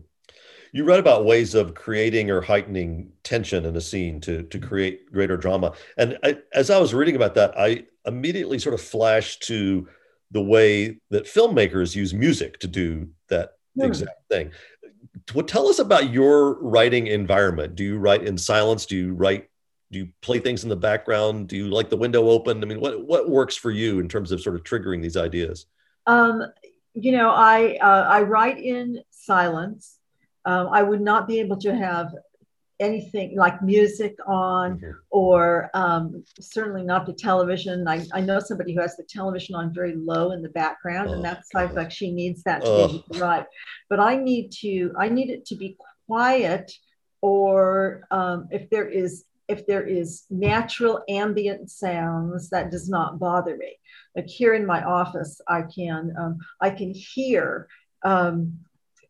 [0.74, 5.12] You read about ways of creating or heightening tension in a scene to, to create
[5.12, 5.74] greater drama.
[5.98, 9.88] And I, as I was reading about that, I immediately sort of flashed to
[10.32, 13.86] the way that filmmakers use music to do that mm.
[13.86, 14.52] exact thing.
[15.36, 17.76] Well, tell us about your writing environment.
[17.76, 18.86] Do you write in silence?
[18.86, 19.50] Do you write
[19.92, 22.80] do you play things in the background do you like the window open i mean
[22.80, 25.66] what what works for you in terms of sort of triggering these ideas
[26.08, 26.44] um,
[26.94, 29.98] you know i uh, i write in silence
[30.46, 32.14] um, i would not be able to have
[32.80, 34.92] anything like music on mm-hmm.
[35.12, 39.72] or um, certainly not the television I, I know somebody who has the television on
[39.72, 41.76] very low in the background oh, and that's God.
[41.76, 42.88] like she needs that to oh.
[42.88, 43.46] be able to write
[43.88, 45.78] but i need to i need it to be
[46.08, 46.72] quiet
[47.22, 53.58] or um, if there is if there is natural ambient sounds, that does not bother
[53.58, 53.78] me.
[54.16, 57.68] Like here in my office, I can um, I can hear
[58.04, 58.60] um,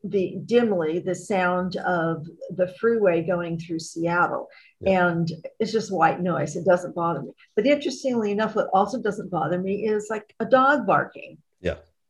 [0.04, 4.48] the dimly the sound of the freeway going through Seattle,
[4.80, 5.08] yeah.
[5.08, 6.56] and it's just white noise.
[6.56, 7.34] It doesn't bother me.
[7.56, 11.38] But interestingly enough, what also doesn't bother me is like a dog barking.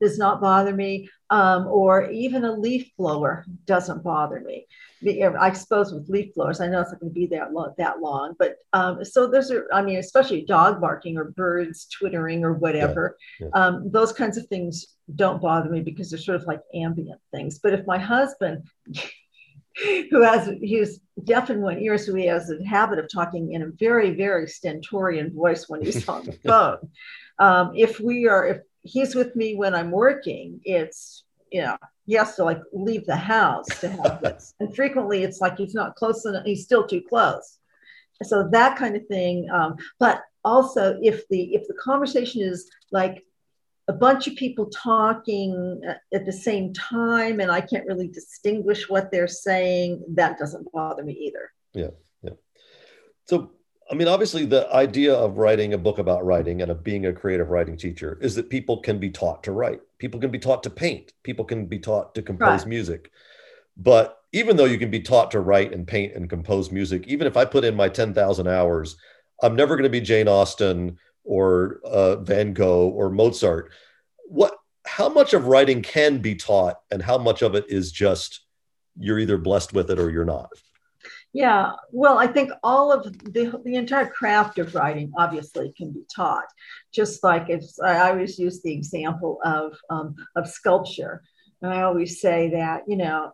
[0.01, 4.67] Does not bother me, um, or even a leaf blower doesn't bother me.
[5.03, 8.01] I suppose with leaf blowers, I know it's not going to be that long, that
[8.01, 12.53] long, but um, so those are, I mean, especially dog barking or birds twittering or
[12.53, 13.59] whatever, yeah, yeah.
[13.59, 17.59] Um, those kinds of things don't bother me because they're sort of like ambient things.
[17.59, 18.67] But if my husband,
[20.09, 23.61] who has he's deaf in one ear, so he has a habit of talking in
[23.63, 26.89] a very, very stentorian voice when he's on the phone.
[27.39, 32.13] Um, if we are, if he's with me when I'm working, it's, you know, he
[32.13, 34.53] has to like leave the house to have this.
[34.59, 37.57] and frequently it's like he's not close enough, he's still too close.
[38.23, 39.49] So that kind of thing.
[39.49, 43.23] Um, but also if the if the conversation is like
[43.87, 45.81] a bunch of people talking
[46.13, 51.03] at the same time and I can't really distinguish what they're saying, that doesn't bother
[51.03, 51.51] me either.
[51.73, 51.89] Yeah.
[52.21, 52.33] Yeah.
[53.25, 53.51] So
[53.91, 57.13] I mean, obviously, the idea of writing a book about writing and of being a
[57.13, 59.81] creative writing teacher is that people can be taught to write.
[59.97, 61.11] People can be taught to paint.
[61.23, 62.67] People can be taught to compose right.
[62.67, 63.11] music.
[63.75, 67.27] But even though you can be taught to write and paint and compose music, even
[67.27, 68.95] if I put in my 10,000 hours,
[69.43, 73.71] I'm never going to be Jane Austen or uh, Van Gogh or Mozart.
[74.25, 78.39] What, how much of writing can be taught and how much of it is just
[78.97, 80.49] you're either blessed with it or you're not?
[81.33, 86.03] Yeah, well, I think all of the, the entire craft of writing obviously can be
[86.13, 86.47] taught.
[86.93, 91.23] Just like if I always use the example of, um, of sculpture.
[91.61, 93.31] And I always say that, you know,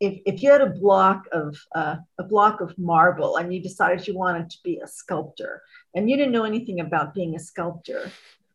[0.00, 4.06] if, if you had a block of uh, a block of marble and you decided
[4.06, 5.62] you wanted to be a sculptor
[5.94, 8.10] and you didn't know anything about being a sculptor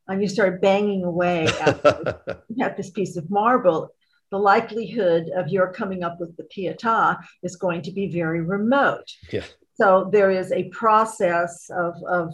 [0.08, 1.86] and you started banging away at,
[2.62, 3.93] at this piece of marble
[4.34, 9.10] the likelihood of your coming up with the pietà is going to be very remote
[9.32, 9.46] yeah.
[9.76, 12.34] so there is a process of, of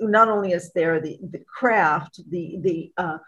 [0.00, 3.18] not only is there the, the craft the the uh,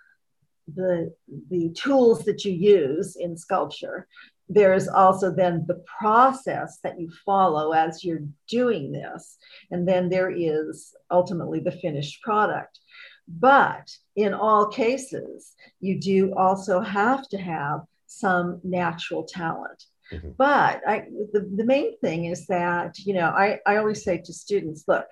[0.75, 1.12] the
[1.49, 4.07] the tools that you use in sculpture
[4.51, 9.39] there's also then the process that you follow as you're doing this.
[9.71, 12.81] And then there is ultimately the finished product.
[13.29, 19.85] But in all cases, you do also have to have some natural talent.
[20.13, 20.31] Mm-hmm.
[20.37, 24.33] But I, the, the main thing is that, you know, I, I always say to
[24.33, 25.07] students look,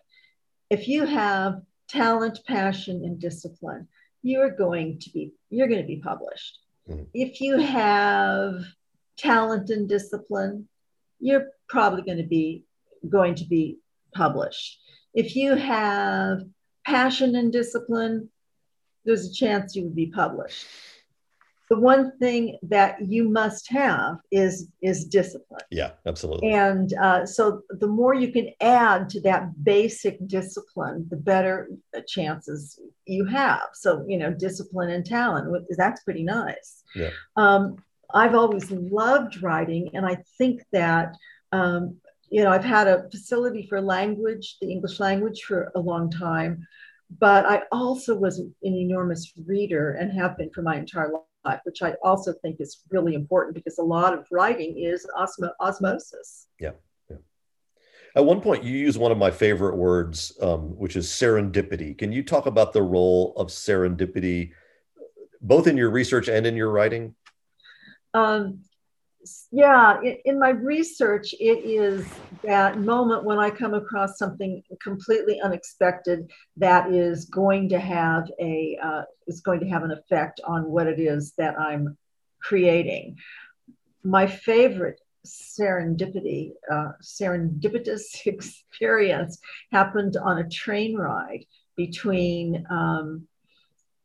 [0.69, 3.87] if you have talent, passion, and discipline,
[4.23, 6.59] you're going to be you're going to be published.
[6.91, 7.05] Mm-hmm.
[7.15, 8.55] If you have
[9.17, 10.69] talent and discipline,
[11.21, 12.65] you're probably going to be
[13.09, 13.79] going to be
[14.13, 14.81] published.
[15.15, 16.41] If you have
[16.85, 18.29] passion and discipline,
[19.05, 20.67] there's a chance you would be published.
[21.71, 25.61] The one thing that you must have is is discipline.
[25.71, 26.51] Yeah, absolutely.
[26.53, 31.69] And uh, so the more you can add to that basic discipline, the better
[32.07, 33.69] chances you have.
[33.75, 36.85] So you know, discipline and talent that's pretty nice.
[36.95, 37.11] Yeah.
[37.37, 37.77] Um,
[38.15, 41.15] I've always loved writing, and I think that
[41.53, 41.97] um,
[42.31, 46.67] you know I've had a facility for language, the English language, for a long time,
[47.19, 51.23] but I also was an enormous reader and have been for my entire life,
[51.65, 56.49] which I also think is really important because a lot of writing is osmo- osmosis.
[56.61, 56.73] Yeah.
[57.11, 57.17] yeah.
[58.15, 61.97] At one point, you use one of my favorite words, um, which is serendipity.
[61.97, 64.53] Can you talk about the role of serendipity,
[65.41, 67.15] both in your research and in your writing?
[68.15, 68.61] Um,
[69.51, 72.07] yeah, in, my research, it is
[72.45, 78.79] that moment when I come across something completely unexpected that is going to have a
[78.83, 81.97] uh, is going to have an effect on what it is that I'm
[82.41, 83.17] creating.
[84.05, 89.39] My favorite serendipity, uh, serendipitous experience
[89.73, 91.45] happened on a train ride
[91.77, 93.27] between um,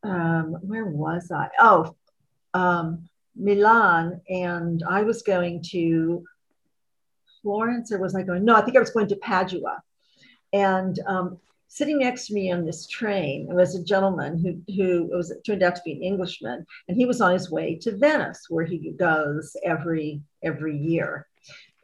[0.03, 1.49] um, where was I?
[1.59, 1.95] Oh.
[2.55, 6.23] Um, Milan and I was going to
[7.41, 8.45] Florence or was I going?
[8.45, 9.81] No, I think I was going to Padua.
[10.53, 15.34] And um, sitting next to me on this train was a gentleman who, who was
[15.45, 18.65] turned out to be an Englishman, and he was on his way to Venice, where
[18.65, 21.27] he goes every every year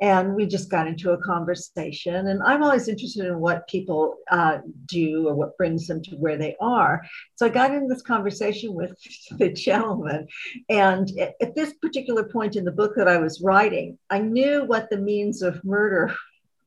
[0.02, 4.60] and we just got into a conversation and i'm always interested in what people uh,
[4.86, 7.02] do or what brings them to where they are
[7.36, 8.96] so i got into this conversation with
[9.38, 10.28] the gentleman
[10.70, 14.90] and at this particular point in the book that i was writing i knew what
[14.90, 16.14] the means of murder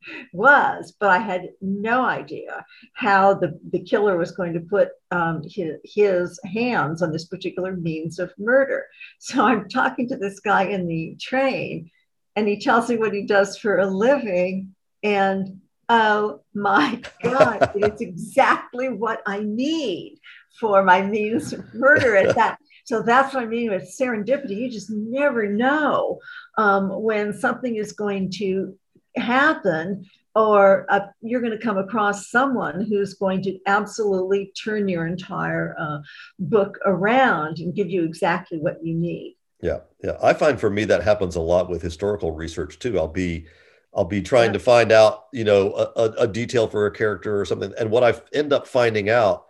[0.33, 2.65] was, but I had no idea
[2.95, 7.77] how the, the killer was going to put um, his, his hands on this particular
[7.77, 8.87] means of murder.
[9.19, 11.91] So I'm talking to this guy in the train,
[12.37, 14.75] and he tells me what he does for a living.
[15.03, 20.19] And oh my God, it's exactly what I need
[20.59, 22.59] for my means of murder at that.
[22.85, 24.57] So that's what I mean with serendipity.
[24.57, 26.19] You just never know
[26.59, 28.77] um, when something is going to
[29.17, 30.05] happen
[30.35, 35.77] or uh, you're going to come across someone who's going to absolutely turn your entire
[35.79, 35.99] uh,
[36.39, 39.37] book around and give you exactly what you need.
[39.63, 40.17] Yeah, yeah.
[40.21, 42.99] I find for me that happens a lot with historical research too.
[42.99, 43.47] I'll be,
[43.95, 44.55] I'll be trying yeah.
[44.55, 48.03] to find out, you know, a, a, detail for a character or something, and what
[48.03, 49.45] I end up finding out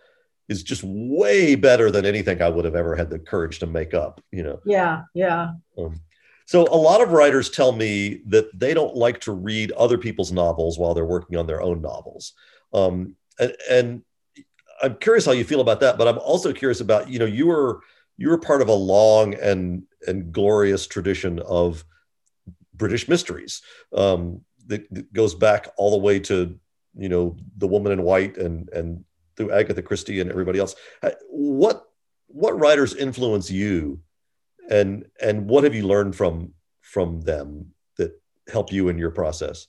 [0.49, 3.95] is just way better than anything I would have ever had the courage to make
[3.95, 4.21] up.
[4.31, 4.61] You know.
[4.67, 5.53] Yeah, yeah.
[5.79, 6.01] Um,
[6.45, 10.33] so a lot of writers tell me that they don't like to read other people's
[10.33, 12.35] novels while they're working on their own novels,
[12.75, 14.03] um, and, and
[14.83, 15.97] I'm curious how you feel about that.
[15.97, 17.81] But I'm also curious about, you know, you were
[18.17, 21.85] you were part of a long and and glorious tradition of
[22.75, 23.63] British mysteries
[23.95, 26.59] um, that, that, goes back all the way to
[26.97, 29.05] you know the Woman in White and and
[29.37, 30.75] through Agatha Christie and everybody else.
[31.03, 31.85] Uh, what
[32.27, 34.01] what writers influence you,
[34.71, 39.67] and and what have you learned from from them that help you in your process?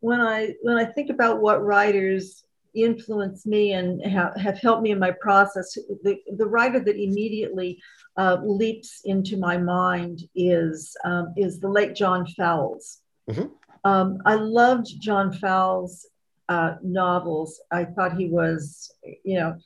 [0.00, 2.43] When I when I think about what writers
[2.74, 7.80] influence me and have, have helped me in my process, the, the writer that immediately
[8.16, 13.00] uh, leaps into my mind is um, is the late John Fowles.
[13.30, 13.46] Mm-hmm.
[13.84, 16.06] Um, I loved John Fowles'
[16.48, 17.60] uh, novels.
[17.70, 18.92] I thought he was,
[19.24, 19.56] you know,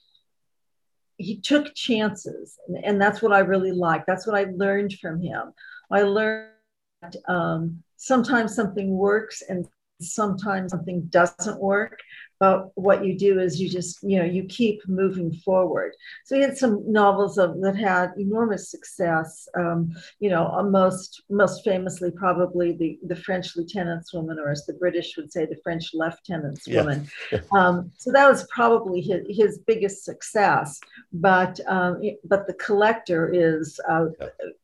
[1.16, 4.06] he took chances, and, and that's what I really liked.
[4.06, 5.52] That's what I learned from him.
[5.90, 6.50] I learned
[7.02, 9.66] that, um, sometimes something works and
[10.00, 11.98] sometimes something doesn't work
[12.40, 15.92] but what you do is you just you know you keep moving forward.
[16.24, 19.48] So he had some novels of, that had enormous success.
[19.56, 24.74] Um, you know most most famously probably the the french lieutenant's woman or as the
[24.74, 26.80] british would say the french lieutenant's yeah.
[26.80, 27.08] woman.
[27.52, 30.80] Um, so that was probably his, his biggest success.
[31.12, 34.06] But um, but the collector is uh,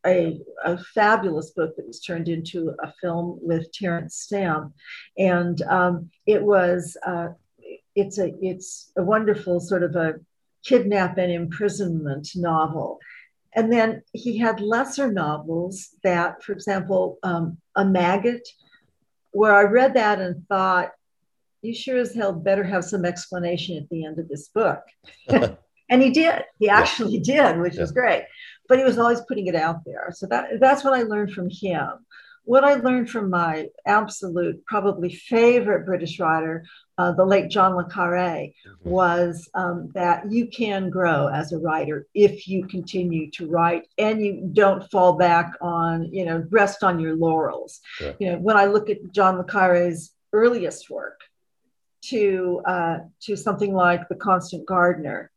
[0.06, 4.72] a, a fabulous book that was turned into a film with terence stamp.
[5.18, 7.28] And um, it was uh,
[7.94, 10.14] it's a it's a wonderful sort of a
[10.64, 12.98] kidnap and imprisonment novel.
[13.54, 18.48] And then he had lesser novels that, for example, um, A Maggot,
[19.30, 20.90] where I read that and thought,
[21.62, 24.80] you sure as hell better have some explanation at the end of this book.
[25.28, 26.42] and he did.
[26.58, 27.80] He actually did, which yeah.
[27.80, 28.24] was great.
[28.68, 30.08] But he was always putting it out there.
[30.12, 32.03] So that that's what I learned from him.
[32.44, 36.64] What I learned from my absolute, probably favorite British writer
[36.96, 38.88] uh, the late John le Carre mm-hmm.
[38.88, 44.24] was um, that you can grow as a writer if you continue to write and
[44.24, 47.80] you don't fall back on, you know, rest on your laurels.
[48.00, 48.12] Yeah.
[48.20, 51.20] You know, when I look at John le Carre's earliest work
[52.02, 55.30] to uh, to something like The Constant Gardener,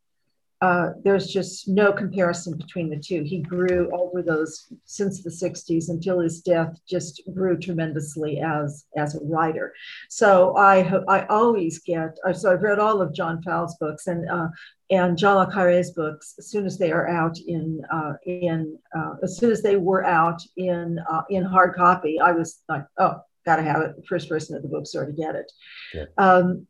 [0.61, 3.21] uh, there's just no comparison between the two.
[3.23, 9.15] He grew over those since the 60s until his death, just grew tremendously as as
[9.15, 9.73] a writer.
[10.09, 14.27] So I I always get uh, so I've read all of John Fowles' books and
[14.29, 14.47] uh,
[14.89, 19.15] and John le Carre's books as soon as they are out in uh, in uh,
[19.21, 23.21] as soon as they were out in uh, in hard copy, I was like, oh,
[23.45, 23.95] gotta have it.
[24.09, 25.51] First person at the bookstore to get it.
[25.93, 26.05] Yeah.
[26.17, 26.65] Um,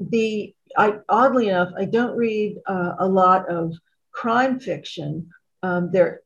[0.00, 3.74] the I oddly enough, I don't read uh, a lot of
[4.12, 5.28] crime fiction.
[5.62, 6.20] Um, there,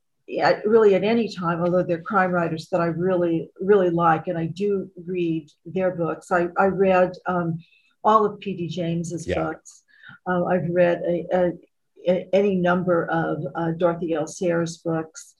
[0.65, 4.47] really at any time, although they're crime writers that I really, really like, and I
[4.47, 6.31] do read their books.
[6.31, 7.59] I, I read um,
[8.03, 8.67] all of P.D.
[8.67, 9.43] James's yeah.
[9.43, 9.83] books.
[10.27, 11.51] Uh, I've read a, a,
[12.07, 14.27] a, any number of uh, Dorothy L.
[14.27, 15.35] Sayers books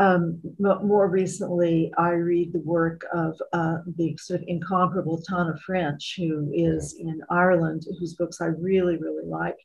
[0.00, 6.14] um, more recently, I read the work of uh, the sort of incomparable Tana French,
[6.16, 9.58] who is in Ireland, whose books I really, really like.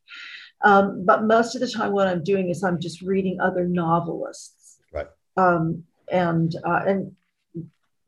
[0.66, 4.80] Um, but most of the time, what I'm doing is I'm just reading other novelists.
[4.92, 5.08] Right.
[5.38, 7.16] Um, and uh, and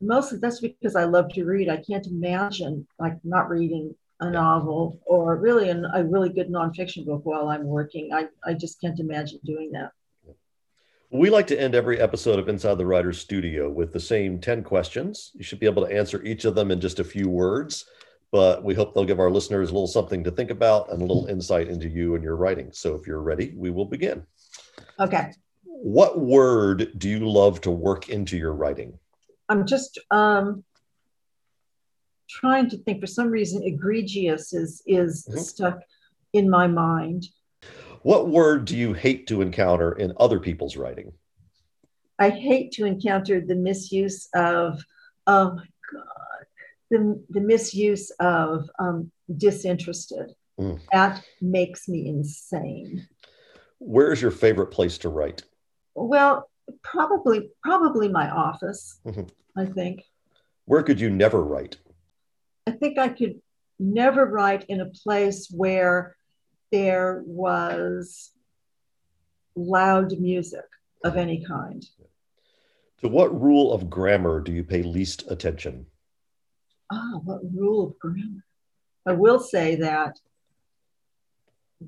[0.02, 1.70] mostly that's because I love to read.
[1.70, 7.06] I can't imagine like not reading a novel or really an, a really good nonfiction
[7.06, 8.10] book while I'm working.
[8.14, 9.92] I, I just can't imagine doing that.
[11.10, 14.62] We like to end every episode of Inside the Writer's Studio with the same 10
[14.64, 15.32] questions.
[15.36, 17.86] You should be able to answer each of them in just a few words,
[18.30, 21.06] but we hope they'll give our listeners a little something to think about and a
[21.06, 22.74] little insight into you and your writing.
[22.74, 24.24] So if you're ready, we will begin.
[25.00, 25.32] Okay.
[25.64, 29.00] What word do you love to work into your writing?
[29.48, 30.66] I'm just um,
[32.30, 33.00] trying to think.
[33.00, 35.40] For some reason, egregious is is mm-hmm.
[35.40, 35.80] stuck
[36.34, 37.28] in my mind.
[38.08, 41.12] What word do you hate to encounter in other people's writing?
[42.18, 44.82] I hate to encounter the misuse of,
[45.28, 46.46] oh my God,
[46.90, 50.32] the, the misuse of um, disinterested.
[50.58, 50.80] Mm.
[50.94, 53.06] That makes me insane.
[53.80, 55.44] Where is your favorite place to write?
[55.94, 56.50] Well,
[56.84, 59.02] probably probably my office.
[59.06, 59.24] Mm-hmm.
[59.60, 60.06] I think.
[60.64, 61.76] Where could you never write?
[62.66, 63.42] I think I could
[63.80, 66.16] never write in a place where
[66.72, 68.32] there was
[69.56, 70.66] loud music
[71.04, 71.86] of any kind.
[73.02, 75.86] To what rule of grammar do you pay least attention?
[76.92, 78.44] Ah, oh, what rule of grammar?
[79.06, 80.18] I will say that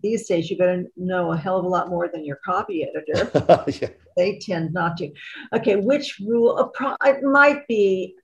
[0.03, 2.85] these days you're going to know a hell of a lot more than your copy
[2.85, 3.31] editor.
[3.81, 3.89] yeah.
[4.15, 5.11] They tend not to.
[5.53, 6.71] Okay, which rule?
[7.03, 8.15] It might be.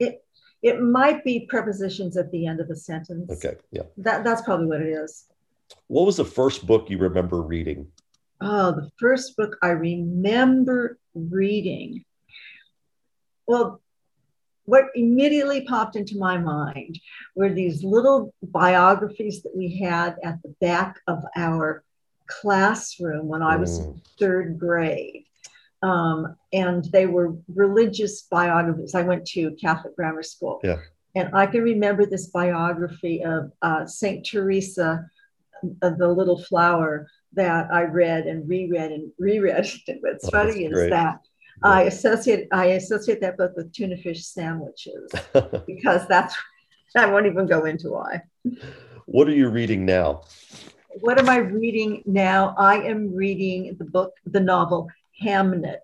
[0.00, 0.24] It
[0.62, 3.30] it might be prepositions at the end of a sentence.
[3.30, 3.82] Okay, yeah.
[3.98, 5.26] That that's probably what it is.
[5.88, 7.88] What was the first book you remember reading?
[8.40, 12.04] Oh, the first book I remember reading.
[13.46, 13.80] Well,
[14.64, 16.98] what immediately popped into my mind
[17.36, 21.84] were these little biographies that we had at the back of our
[22.26, 24.00] classroom when I was mm.
[24.18, 25.24] third grade.
[25.82, 28.94] um, and they were religious biographies.
[28.94, 30.60] I went to Catholic grammar school.
[30.64, 30.78] Yeah.
[31.14, 34.26] And I can remember this biography of uh, St.
[34.26, 35.08] Teresa,
[35.62, 39.66] the Little Flower, that I read and reread and reread.
[40.00, 40.90] What's oh, funny is great.
[40.90, 41.20] that
[41.64, 41.70] yeah.
[41.70, 45.12] I associate I associate that book with tuna fish sandwiches
[45.66, 46.34] because that's
[46.96, 48.22] I won't even go into why.
[49.04, 50.22] What are you reading now?
[51.00, 52.54] What am I reading now?
[52.56, 54.88] I am reading the book, the novel
[55.22, 55.78] Hamnet.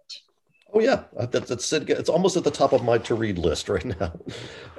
[0.72, 3.68] Oh yeah, uh, that's, that's it's almost at the top of my to read list
[3.68, 4.18] right now.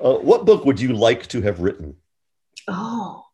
[0.04, 1.96] Uh, what book would you like to have written?
[2.68, 3.26] Oh,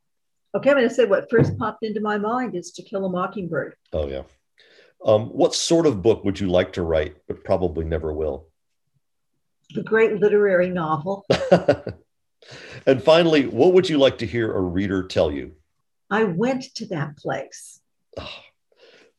[0.55, 0.69] okay.
[0.69, 3.75] I'm going to say what first popped into my mind is To Kill a Mockingbird.
[3.93, 4.23] Oh yeah.
[5.05, 8.47] Um, what sort of book would you like to write, but probably never will?
[9.73, 11.25] The great literary novel.
[12.85, 15.53] and finally, what would you like to hear a reader tell you?
[16.09, 17.79] I went to that place.
[18.17, 18.39] Oh,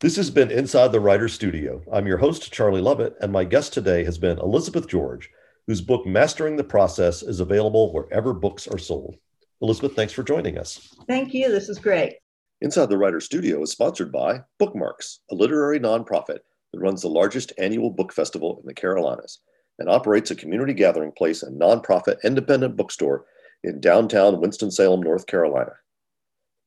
[0.01, 1.83] this has been Inside the Writer Studio.
[1.93, 5.31] I'm your host, Charlie Lovett, and my guest today has been Elizabeth George,
[5.67, 9.17] whose book Mastering the Process is available wherever books are sold.
[9.63, 10.95] Elizabeth, thanks for joining us.
[11.07, 11.51] Thank you.
[11.51, 12.15] This is great.
[12.63, 16.39] Inside the Writer Studio is sponsored by Bookmarks, a literary nonprofit
[16.73, 19.41] that runs the largest annual book festival in the Carolinas
[19.79, 23.25] and operates a community gathering place and nonprofit independent bookstore
[23.65, 25.73] in downtown Winston-Salem, North Carolina.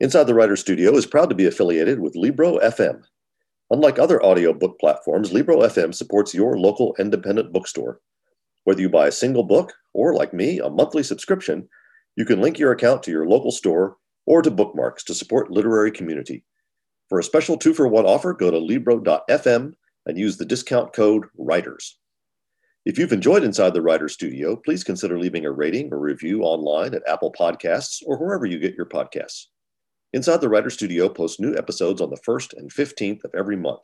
[0.00, 3.02] Inside the Writer Studio is proud to be affiliated with Libro FM.
[3.70, 8.00] Unlike other audiobook platforms, Libro FM supports your local independent bookstore
[8.64, 11.68] whether you buy a single book or, like me, a monthly subscription,
[12.16, 13.96] you can link your account to your local store
[14.26, 16.44] or to bookmarks to support literary community.
[17.08, 19.72] For a special two for one offer, go to Libro.fm
[20.06, 21.96] and use the discount code WRITERS.
[22.84, 26.94] If you've enjoyed Inside the Writer Studio, please consider leaving a rating or review online
[26.94, 29.46] at Apple Podcasts or wherever you get your podcasts.
[30.14, 33.80] Inside the Writer Studio posts new episodes on the 1st and 15th of every month.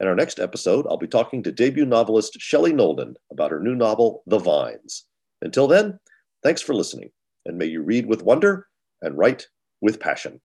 [0.00, 3.76] In our next episode, I'll be talking to debut novelist Shelley Nolden about her new
[3.76, 5.06] novel, The Vines.
[5.42, 6.00] Until then,
[6.42, 7.10] thanks for listening,
[7.46, 8.66] and may you read with wonder
[9.00, 9.46] and write
[9.80, 10.40] with passion.